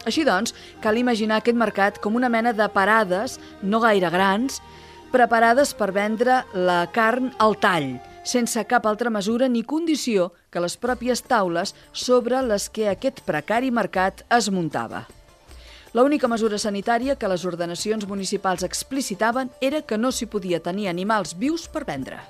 Així 0.09 0.25
doncs, 0.25 0.55
cal 0.81 0.97
imaginar 0.97 1.37
aquest 1.39 1.57
mercat 1.57 2.01
com 2.01 2.17
una 2.17 2.31
mena 2.33 2.51
de 2.57 2.67
parades, 2.73 3.37
no 3.61 3.79
gaire 3.85 4.09
grans, 4.09 4.57
preparades 5.13 5.75
per 5.77 5.91
vendre 5.93 6.41
la 6.57 6.81
carn 6.91 7.29
al 7.37 7.59
tall, 7.61 7.93
sense 8.25 8.65
cap 8.65 8.89
altra 8.89 9.13
mesura 9.13 9.47
ni 9.47 9.61
condició 9.61 10.31
que 10.49 10.65
les 10.65 10.77
pròpies 10.81 11.21
taules 11.29 11.75
sobre 11.93 12.41
les 12.41 12.69
que 12.73 12.89
aquest 12.89 13.21
precari 13.27 13.69
mercat 13.71 14.25
es 14.33 14.49
muntava. 14.49 15.05
L'única 15.91 16.29
mesura 16.31 16.55
sanitària 16.55 17.17
que 17.19 17.27
les 17.27 17.41
ordenacions 17.43 18.05
municipals 18.07 18.63
explicitaven 18.63 19.49
era 19.59 19.81
que 19.83 19.97
no 19.99 20.13
s'hi 20.15 20.27
podia 20.31 20.61
tenir 20.63 20.87
animals 20.87 21.33
vius 21.35 21.65
per 21.67 21.83
vendre. 21.83 22.21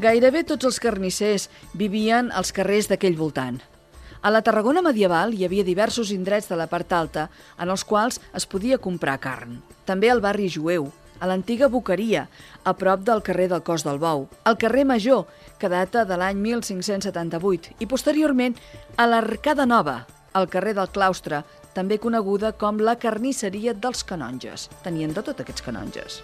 Gairebé 0.00 0.42
tots 0.48 0.64
els 0.64 0.80
carnissers 0.80 1.50
vivien 1.76 2.32
als 2.32 2.50
carrers 2.50 2.88
d'aquell 2.88 3.20
voltant. 3.20 3.60
A 4.24 4.32
la 4.32 4.40
Tarragona 4.40 4.80
medieval 4.80 5.36
hi 5.36 5.44
havia 5.44 5.68
diversos 5.68 6.10
indrets 6.16 6.48
de 6.48 6.56
la 6.56 6.66
part 6.66 6.96
alta 6.96 7.28
en 7.60 7.68
els 7.68 7.84
quals 7.84 8.22
es 8.32 8.48
podia 8.48 8.80
comprar 8.80 9.20
carn. 9.20 9.60
També 9.84 10.08
al 10.08 10.24
barri 10.24 10.48
jueu, 10.48 10.88
a 11.24 11.26
l'antiga 11.26 11.70
Boqueria, 11.72 12.26
a 12.68 12.74
prop 12.76 13.00
del 13.00 13.22
carrer 13.24 13.48
del 13.48 13.62
Cos 13.64 13.82
del 13.86 13.98
Bou, 13.98 14.26
al 14.44 14.58
carrer 14.60 14.84
Major, 14.84 15.24
que 15.58 15.70
data 15.72 16.04
de 16.04 16.18
l'any 16.20 16.36
1578, 16.36 17.78
i 17.80 17.88
posteriorment 17.88 18.58
a 19.00 19.08
l'Arcada 19.08 19.64
Nova, 19.64 20.02
al 20.36 20.50
carrer 20.52 20.74
del 20.76 20.90
Claustre, 20.92 21.40
també 21.72 21.96
coneguda 21.98 22.52
com 22.60 22.76
la 22.76 22.98
carnisseria 23.00 23.72
dels 23.72 24.04
canonges. 24.04 24.68
Tenien 24.84 25.16
de 25.16 25.24
tot 25.24 25.40
aquests 25.40 25.64
canonges. 25.64 26.20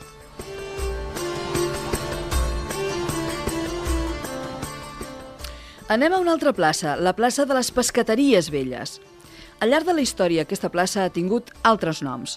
Anem 5.91 6.13
a 6.13 6.21
una 6.23 6.37
altra 6.37 6.53
plaça, 6.53 6.93
la 7.01 7.17
plaça 7.17 7.49
de 7.49 7.57
les 7.57 7.73
Pescateries 7.75 8.53
Velles. 8.53 9.01
Al 9.65 9.73
llarg 9.73 9.89
de 9.89 9.97
la 9.97 10.05
història, 10.05 10.45
aquesta 10.45 10.71
plaça 10.71 11.03
ha 11.03 11.11
tingut 11.11 11.51
altres 11.65 12.05
noms. 12.05 12.37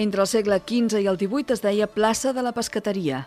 Entre 0.00 0.22
el 0.22 0.28
segle 0.30 0.56
XV 0.64 1.02
i 1.04 1.08
el 1.10 1.18
XVIII 1.20 1.52
es 1.52 1.60
deia 1.60 1.86
plaça 1.92 2.30
de 2.32 2.40
la 2.40 2.54
pescateria. 2.56 3.26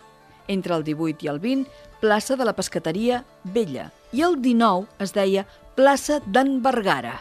Entre 0.50 0.74
el 0.74 0.82
XVIII 0.82 1.22
i 1.22 1.28
el 1.30 1.36
XX, 1.38 1.68
plaça 2.00 2.34
de 2.34 2.46
la 2.48 2.54
pescateria 2.56 3.20
Vella. 3.44 3.92
I 4.10 4.24
el 4.26 4.34
XIX 4.42 4.88
es 4.98 5.12
deia 5.14 5.44
plaça 5.76 6.16
d'en 6.26 6.56
Vergara. 6.64 7.12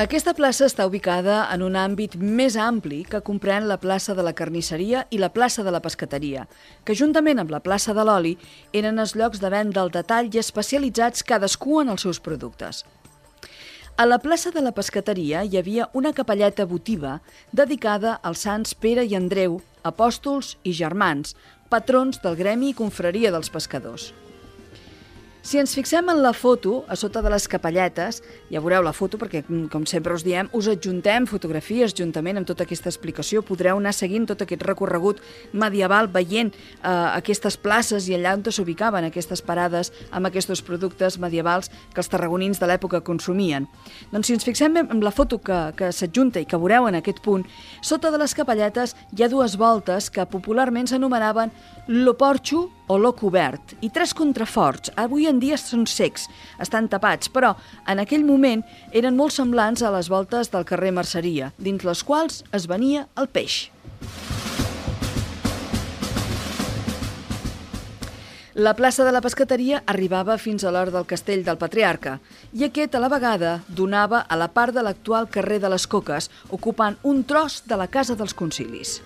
Aquesta 0.00 0.32
plaça 0.32 0.64
està 0.64 0.86
ubicada 0.88 1.42
en 1.52 1.60
un 1.60 1.76
àmbit 1.76 2.16
més 2.16 2.56
ampli 2.56 3.02
que 3.04 3.20
comprèn 3.20 3.66
la 3.68 3.76
plaça 3.82 4.16
de 4.16 4.24
la 4.24 4.32
carnisseria 4.32 5.02
i 5.10 5.20
la 5.20 5.28
plaça 5.34 5.66
de 5.66 5.74
la 5.74 5.82
pescateria, 5.84 6.46
que 6.88 6.96
juntament 6.96 7.44
amb 7.44 7.52
la 7.52 7.60
plaça 7.60 7.92
de 7.92 8.08
l'oli 8.08 8.32
eren 8.72 9.04
els 9.04 9.12
llocs 9.20 9.44
de 9.44 9.52
venda 9.52 9.84
al 9.84 9.92
detall 9.92 10.32
i 10.32 10.40
especialitzats 10.40 11.28
cadascú 11.28 11.82
en 11.84 11.92
els 11.92 12.08
seus 12.08 12.24
productes. 12.24 12.86
A 14.00 14.06
la 14.06 14.16
plaça 14.16 14.48
de 14.48 14.62
la 14.64 14.70
Pescateria 14.72 15.42
hi 15.44 15.58
havia 15.60 15.86
una 16.00 16.14
capelleta 16.16 16.64
votiva 16.64 17.18
dedicada 17.52 18.14
als 18.30 18.46
sants 18.46 18.72
Pere 18.84 19.04
i 19.04 19.12
Andreu, 19.18 19.58
apòstols 19.90 20.54
i 20.64 20.72
germans, 20.78 21.34
patrons 21.68 22.22
del 22.24 22.38
gremi 22.38 22.70
i 22.70 22.78
confraria 22.78 23.28
dels 23.34 23.52
pescadors. 23.52 24.06
Si 25.42 25.56
ens 25.56 25.72
fixem 25.72 26.04
en 26.12 26.18
la 26.20 26.34
foto, 26.36 26.84
a 26.84 26.96
sota 27.00 27.22
de 27.24 27.30
les 27.32 27.46
capelletes, 27.48 28.18
ja 28.52 28.60
veureu 28.60 28.82
la 28.84 28.92
foto 28.92 29.16
perquè, 29.16 29.40
mm, 29.48 29.70
com 29.72 29.86
sempre 29.86 30.12
us 30.12 30.22
diem, 30.22 30.50
us 30.52 30.68
adjuntem 30.68 31.26
fotografies 31.26 31.94
juntament 31.96 32.36
amb 32.36 32.46
tota 32.46 32.64
aquesta 32.64 32.90
explicació. 32.90 33.40
Podreu 33.40 33.78
anar 33.78 33.94
seguint 33.94 34.26
tot 34.26 34.42
aquest 34.42 34.62
recorregut 34.62 35.18
medieval, 35.52 36.08
veient 36.08 36.52
eh, 36.52 36.88
aquestes 37.16 37.56
places 37.56 38.06
i 38.08 38.14
allà 38.14 38.34
on 38.34 38.44
s'ubicaven 38.44 39.04
aquestes 39.04 39.40
parades 39.40 39.92
amb 40.10 40.26
aquests 40.26 40.60
productes 40.60 41.18
medievals 41.18 41.70
que 41.94 42.00
els 42.00 42.08
tarragonins 42.08 42.60
de 42.60 42.66
l'època 42.66 43.00
consumien. 43.00 43.66
Doncs 44.12 44.26
si 44.26 44.34
ens 44.34 44.44
fixem 44.44 44.76
en 44.76 45.00
la 45.00 45.10
foto 45.10 45.38
que, 45.38 45.72
que 45.74 45.90
s'adjunta 45.90 46.40
i 46.40 46.44
que 46.44 46.58
veureu 46.58 46.86
en 46.86 46.96
aquest 46.96 47.22
punt, 47.22 47.46
sota 47.80 48.10
de 48.10 48.18
les 48.18 48.34
capelletes 48.34 48.94
hi 49.16 49.22
ha 49.22 49.28
dues 49.28 49.56
voltes 49.56 50.10
que 50.10 50.26
popularment 50.26 50.86
s'anomenaven 50.86 51.50
lo 51.88 52.14
porxo 52.18 52.68
o 52.90 52.98
lo 52.98 53.12
cobert 53.14 53.76
i 53.86 53.88
tres 53.94 54.12
contraforts. 54.18 54.90
Avui 54.98 55.28
en 55.30 55.38
dia 55.38 55.58
són 55.60 55.86
secs, 55.86 56.26
estan 56.58 56.90
tapats, 56.90 57.30
però 57.30 57.54
en 57.86 58.02
aquell 58.02 58.26
moment 58.26 58.64
eren 58.90 59.14
molt 59.16 59.36
semblants 59.36 59.84
a 59.86 59.92
les 59.94 60.10
voltes 60.10 60.50
del 60.50 60.66
carrer 60.66 60.90
Merceria, 60.96 61.52
dins 61.58 61.86
les 61.86 62.02
quals 62.02 62.42
es 62.50 62.66
venia 62.66 63.06
el 63.14 63.30
peix. 63.30 63.68
La 68.60 68.74
plaça 68.74 69.04
de 69.06 69.12
la 69.14 69.22
pescateria 69.22 69.78
arribava 69.86 70.34
fins 70.36 70.64
a 70.66 70.72
l'hora 70.74 70.90
del 70.90 71.06
castell 71.06 71.44
del 71.46 71.56
Patriarca 71.60 72.16
i 72.52 72.66
aquest 72.66 72.98
a 72.98 73.00
la 73.00 73.08
vegada 73.08 73.52
donava 73.68 74.24
a 74.26 74.36
la 74.36 74.50
part 74.50 74.74
de 74.74 74.82
l'actual 74.82 75.30
carrer 75.30 75.60
de 75.62 75.70
les 75.70 75.86
Coques, 75.86 76.26
ocupant 76.50 76.98
un 77.06 77.22
tros 77.22 77.62
de 77.70 77.78
la 77.78 77.86
Casa 77.86 78.18
dels 78.18 78.34
Concilis. 78.34 78.98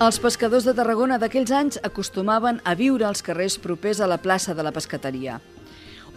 Els 0.00 0.16
pescadors 0.16 0.64
de 0.64 0.72
Tarragona 0.72 1.18
d'aquells 1.20 1.50
anys 1.52 1.76
acostumaven 1.84 2.62
a 2.64 2.72
viure 2.72 3.04
als 3.04 3.20
carrers 3.20 3.58
propers 3.60 3.98
a 4.00 4.06
la 4.08 4.16
plaça 4.16 4.54
de 4.56 4.64
la 4.64 4.72
pescateria. 4.72 5.34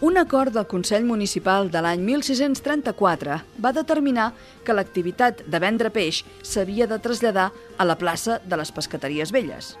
Un 0.00 0.16
acord 0.16 0.56
del 0.56 0.64
Consell 0.70 1.04
Municipal 1.04 1.68
de 1.68 1.82
l'any 1.84 2.00
1634 2.00 3.36
va 3.60 3.74
determinar 3.76 4.30
que 4.64 4.72
l'activitat 4.72 5.44
de 5.44 5.60
vendre 5.60 5.92
peix 5.92 6.22
s'havia 6.40 6.88
de 6.88 6.96
traslladar 6.96 7.50
a 7.76 7.84
la 7.84 8.00
plaça 8.00 8.40
de 8.48 8.56
les 8.56 8.72
Pescateries 8.72 9.36
Velles, 9.36 9.74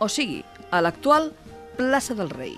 o 0.00 0.08
sigui, 0.08 0.40
a 0.72 0.80
l'actual 0.80 1.28
plaça 1.76 2.16
del 2.16 2.32
Rei. 2.32 2.56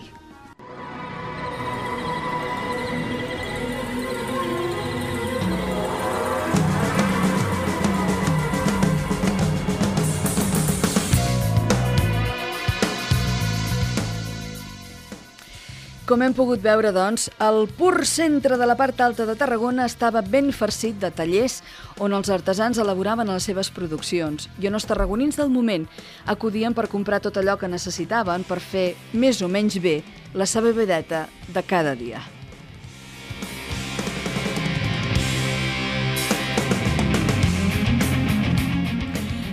Com 16.03 16.19
hem 16.19 16.33
pogut 16.35 16.59
veure, 16.59 16.91
doncs, 16.91 17.29
el 17.39 17.69
pur 17.79 18.03
centre 18.11 18.57
de 18.59 18.67
la 18.67 18.75
part 18.75 18.99
alta 19.05 19.23
de 19.23 19.37
Tarragona 19.39 19.85
estava 19.87 20.19
ben 20.27 20.49
farcit 20.51 20.97
de 20.99 21.13
tallers 21.15 21.61
on 22.03 22.11
els 22.17 22.27
artesans 22.35 22.81
elaboraven 22.83 23.31
les 23.31 23.47
seves 23.47 23.71
produccions 23.71 24.49
i 24.59 24.67
on 24.67 24.75
els 24.75 24.89
tarragonins 24.91 25.39
del 25.39 25.53
moment 25.55 25.87
acudien 26.27 26.75
per 26.75 26.89
comprar 26.91 27.23
tot 27.23 27.39
allò 27.39 27.55
que 27.55 27.71
necessitaven 27.71 28.43
per 28.51 28.59
fer, 28.59 28.89
més 29.15 29.45
o 29.47 29.49
menys 29.49 29.79
bé, 29.79 30.01
la 30.35 30.43
seva 30.51 30.75
vedeta 30.75 31.29
de 31.47 31.63
cada 31.63 31.95
dia. 31.95 32.19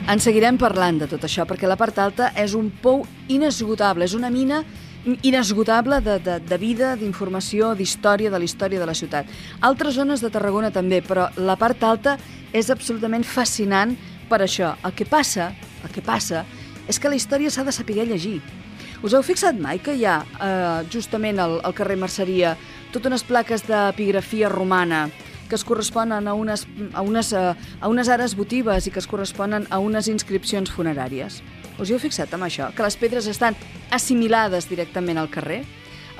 En 0.09 0.17
seguirem 0.17 0.57
parlant 0.57 0.97
de 0.97 1.05
tot 1.05 1.21
això, 1.29 1.45
perquè 1.45 1.69
la 1.69 1.77
part 1.77 2.01
alta 2.01 2.33
és 2.33 2.57
un 2.57 2.71
pou 2.81 3.03
inesgotable, 3.29 4.09
és 4.09 4.17
una 4.17 4.33
mina 4.33 4.63
inesgotable 5.23 6.01
de, 6.05 6.17
de, 6.19 6.37
de 6.43 6.57
vida, 6.57 6.95
d'informació, 6.99 7.73
d'història, 7.75 8.31
de 8.31 8.39
la 8.39 8.45
història 8.45 8.79
de 8.81 8.87
la 8.89 8.95
ciutat. 8.97 9.29
Altres 9.61 9.95
zones 9.95 10.21
de 10.21 10.31
Tarragona 10.33 10.71
també, 10.75 11.01
però 11.05 11.29
la 11.37 11.55
part 11.59 11.83
alta 11.83 12.17
és 12.53 12.69
absolutament 12.73 13.23
fascinant 13.23 13.95
per 14.29 14.41
això. 14.45 14.75
El 14.85 14.95
que 14.97 15.07
passa, 15.09 15.51
el 15.83 15.93
que 15.93 16.03
passa 16.05 16.45
és 16.89 16.99
que 16.99 17.09
la 17.09 17.17
història 17.17 17.51
s'ha 17.53 17.65
de 17.65 17.75
saber 17.75 18.05
llegir. 18.05 18.39
Us 19.03 19.13
heu 19.15 19.23
fixat 19.23 19.55
mai 19.55 19.79
que 19.79 19.95
hi 19.95 20.03
ha, 20.05 20.19
eh, 20.25 20.89
justament 20.91 21.39
al, 21.39 21.59
al 21.63 21.73
carrer 21.73 21.95
Merceria, 21.97 22.57
totes 22.91 23.07
unes 23.07 23.23
plaques 23.23 23.63
d'epigrafia 23.67 24.49
romana 24.49 25.07
que 25.49 25.55
es 25.55 25.63
corresponen 25.65 26.27
a 26.27 26.33
unes, 26.37 26.67
a, 26.93 27.01
unes, 27.01 27.33
a, 27.33 27.51
eh, 27.51 27.77
a 27.81 27.89
unes 27.89 28.09
ares 28.09 28.35
votives 28.37 28.85
i 28.85 28.91
que 28.91 28.99
es 29.01 29.07
corresponen 29.07 29.65
a 29.69 29.79
unes 29.79 30.07
inscripcions 30.11 30.69
funeràries? 30.69 31.41
Us 31.79 31.87
hi 31.87 31.95
heu 31.95 31.99
fixat 32.03 32.33
amb 32.35 32.43
això? 32.43 32.73
Que 32.75 32.83
les 32.83 32.97
pedres 32.99 33.27
estan 33.31 33.55
assimilades 33.95 34.67
directament 34.67 35.17
al 35.17 35.29
carrer? 35.31 35.61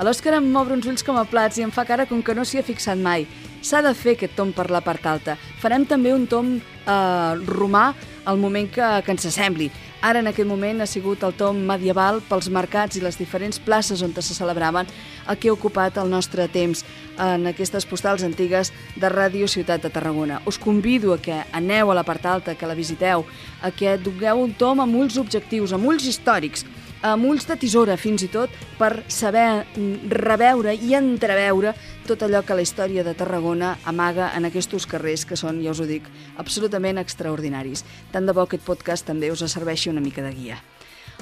A 0.00 0.04
l'Òscar 0.06 0.32
em 0.38 0.46
m'obre 0.48 0.72
uns 0.72 0.86
ulls 0.88 1.04
com 1.04 1.18
a 1.20 1.26
plats 1.28 1.58
i 1.60 1.64
em 1.66 1.72
fa 1.74 1.84
cara 1.84 2.06
com 2.08 2.22
que 2.24 2.32
no 2.32 2.46
s'hi 2.48 2.62
ha 2.62 2.64
fixat 2.64 2.96
mai. 2.96 3.26
S'ha 3.60 3.82
de 3.84 3.92
fer 3.92 4.14
aquest 4.16 4.32
tom 4.38 4.54
per 4.56 4.70
la 4.72 4.80
part 4.80 5.04
alta. 5.04 5.34
Farem 5.60 5.84
també 5.84 6.14
un 6.16 6.24
tom 6.30 6.54
eh, 6.56 7.32
romà 7.44 7.90
al 8.24 8.38
moment 8.38 8.68
que, 8.70 8.86
que 9.04 9.12
ens 9.14 9.26
assembli. 9.26 9.70
Ara, 10.00 10.20
en 10.20 10.30
aquest 10.30 10.48
moment, 10.48 10.80
ha 10.80 10.88
sigut 10.88 11.22
el 11.26 11.34
tom 11.36 11.58
medieval 11.68 12.22
pels 12.24 12.48
mercats 12.52 12.96
i 12.96 13.02
les 13.04 13.18
diferents 13.20 13.60
places 13.60 14.02
on 14.02 14.14
se 14.16 14.34
celebraven 14.34 14.88
el 15.28 15.38
que 15.38 15.50
ha 15.50 15.52
ocupat 15.52 15.98
el 16.00 16.10
nostre 16.10 16.48
temps 16.48 16.84
en 17.20 17.46
aquestes 17.46 17.84
postals 17.86 18.24
antigues 18.24 18.72
de 18.96 19.08
Ràdio 19.12 19.48
Ciutat 19.48 19.82
de 19.82 19.90
Tarragona. 19.90 20.40
Us 20.46 20.58
convido 20.58 21.12
a 21.12 21.18
que 21.18 21.44
aneu 21.52 21.90
a 21.90 21.94
la 21.94 22.04
part 22.04 22.24
alta, 22.26 22.54
que 22.54 22.66
la 22.66 22.74
visiteu, 22.74 23.26
a 23.62 23.70
que 23.70 23.98
dogueu 23.98 24.40
un 24.40 24.54
tom 24.54 24.80
amb 24.80 24.96
ulls 24.96 25.18
objectius, 25.20 25.72
amb 25.72 25.86
ulls 25.86 26.08
històrics, 26.08 26.64
amb 27.02 27.24
ulls 27.24 27.46
de 27.48 27.56
tisora 27.56 27.96
fins 28.00 28.24
i 28.26 28.28
tot 28.32 28.52
per 28.78 29.04
saber 29.08 29.64
reveure 30.10 30.74
i 30.74 30.94
entreveure 30.98 31.74
tot 32.06 32.24
allò 32.26 32.42
que 32.44 32.56
la 32.56 32.64
història 32.64 33.04
de 33.06 33.14
Tarragona 33.14 33.76
amaga 33.84 34.32
en 34.36 34.48
aquests 34.48 34.86
carrers 34.90 35.24
que 35.24 35.38
són, 35.38 35.62
ja 35.64 35.72
us 35.72 35.80
ho 35.80 35.86
dic, 35.86 36.08
absolutament 36.36 36.98
extraordinaris. 36.98 37.84
Tant 38.12 38.26
de 38.26 38.34
bo 38.34 38.44
aquest 38.44 38.66
podcast 38.66 39.06
també 39.06 39.30
us 39.30 39.44
serveixi 39.46 39.90
una 39.90 40.04
mica 40.04 40.22
de 40.22 40.34
guia. 40.34 40.60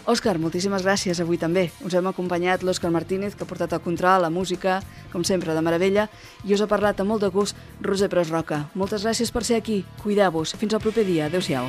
Òscar, 0.09 0.39
moltíssimes 0.41 0.81
gràcies 0.87 1.19
avui 1.21 1.37
també. 1.37 1.67
Us 1.85 1.93
hem 1.93 2.07
acompanyat 2.09 2.63
l'Òscar 2.65 2.89
Martínez, 2.95 3.37
que 3.37 3.45
ha 3.45 3.51
portat 3.51 3.75
el 3.77 3.85
control, 3.85 4.23
la 4.25 4.33
música, 4.33 4.79
com 5.13 5.21
sempre, 5.21 5.53
de 5.53 5.61
meravella, 5.61 6.09
i 6.49 6.57
us 6.57 6.65
ha 6.65 6.71
parlat 6.71 7.05
amb 7.05 7.13
molt 7.13 7.27
de 7.27 7.33
gust 7.35 7.61
Roser 7.85 8.09
Pres 8.09 8.33
Roca. 8.33 8.65
Moltes 8.73 9.05
gràcies 9.05 9.29
per 9.35 9.45
ser 9.45 9.61
aquí. 9.61 9.83
Cuideu-vos. 10.01 10.57
Fins 10.57 10.73
al 10.73 10.81
proper 10.81 11.05
dia. 11.05 11.29
Adéu-siau. 11.29 11.69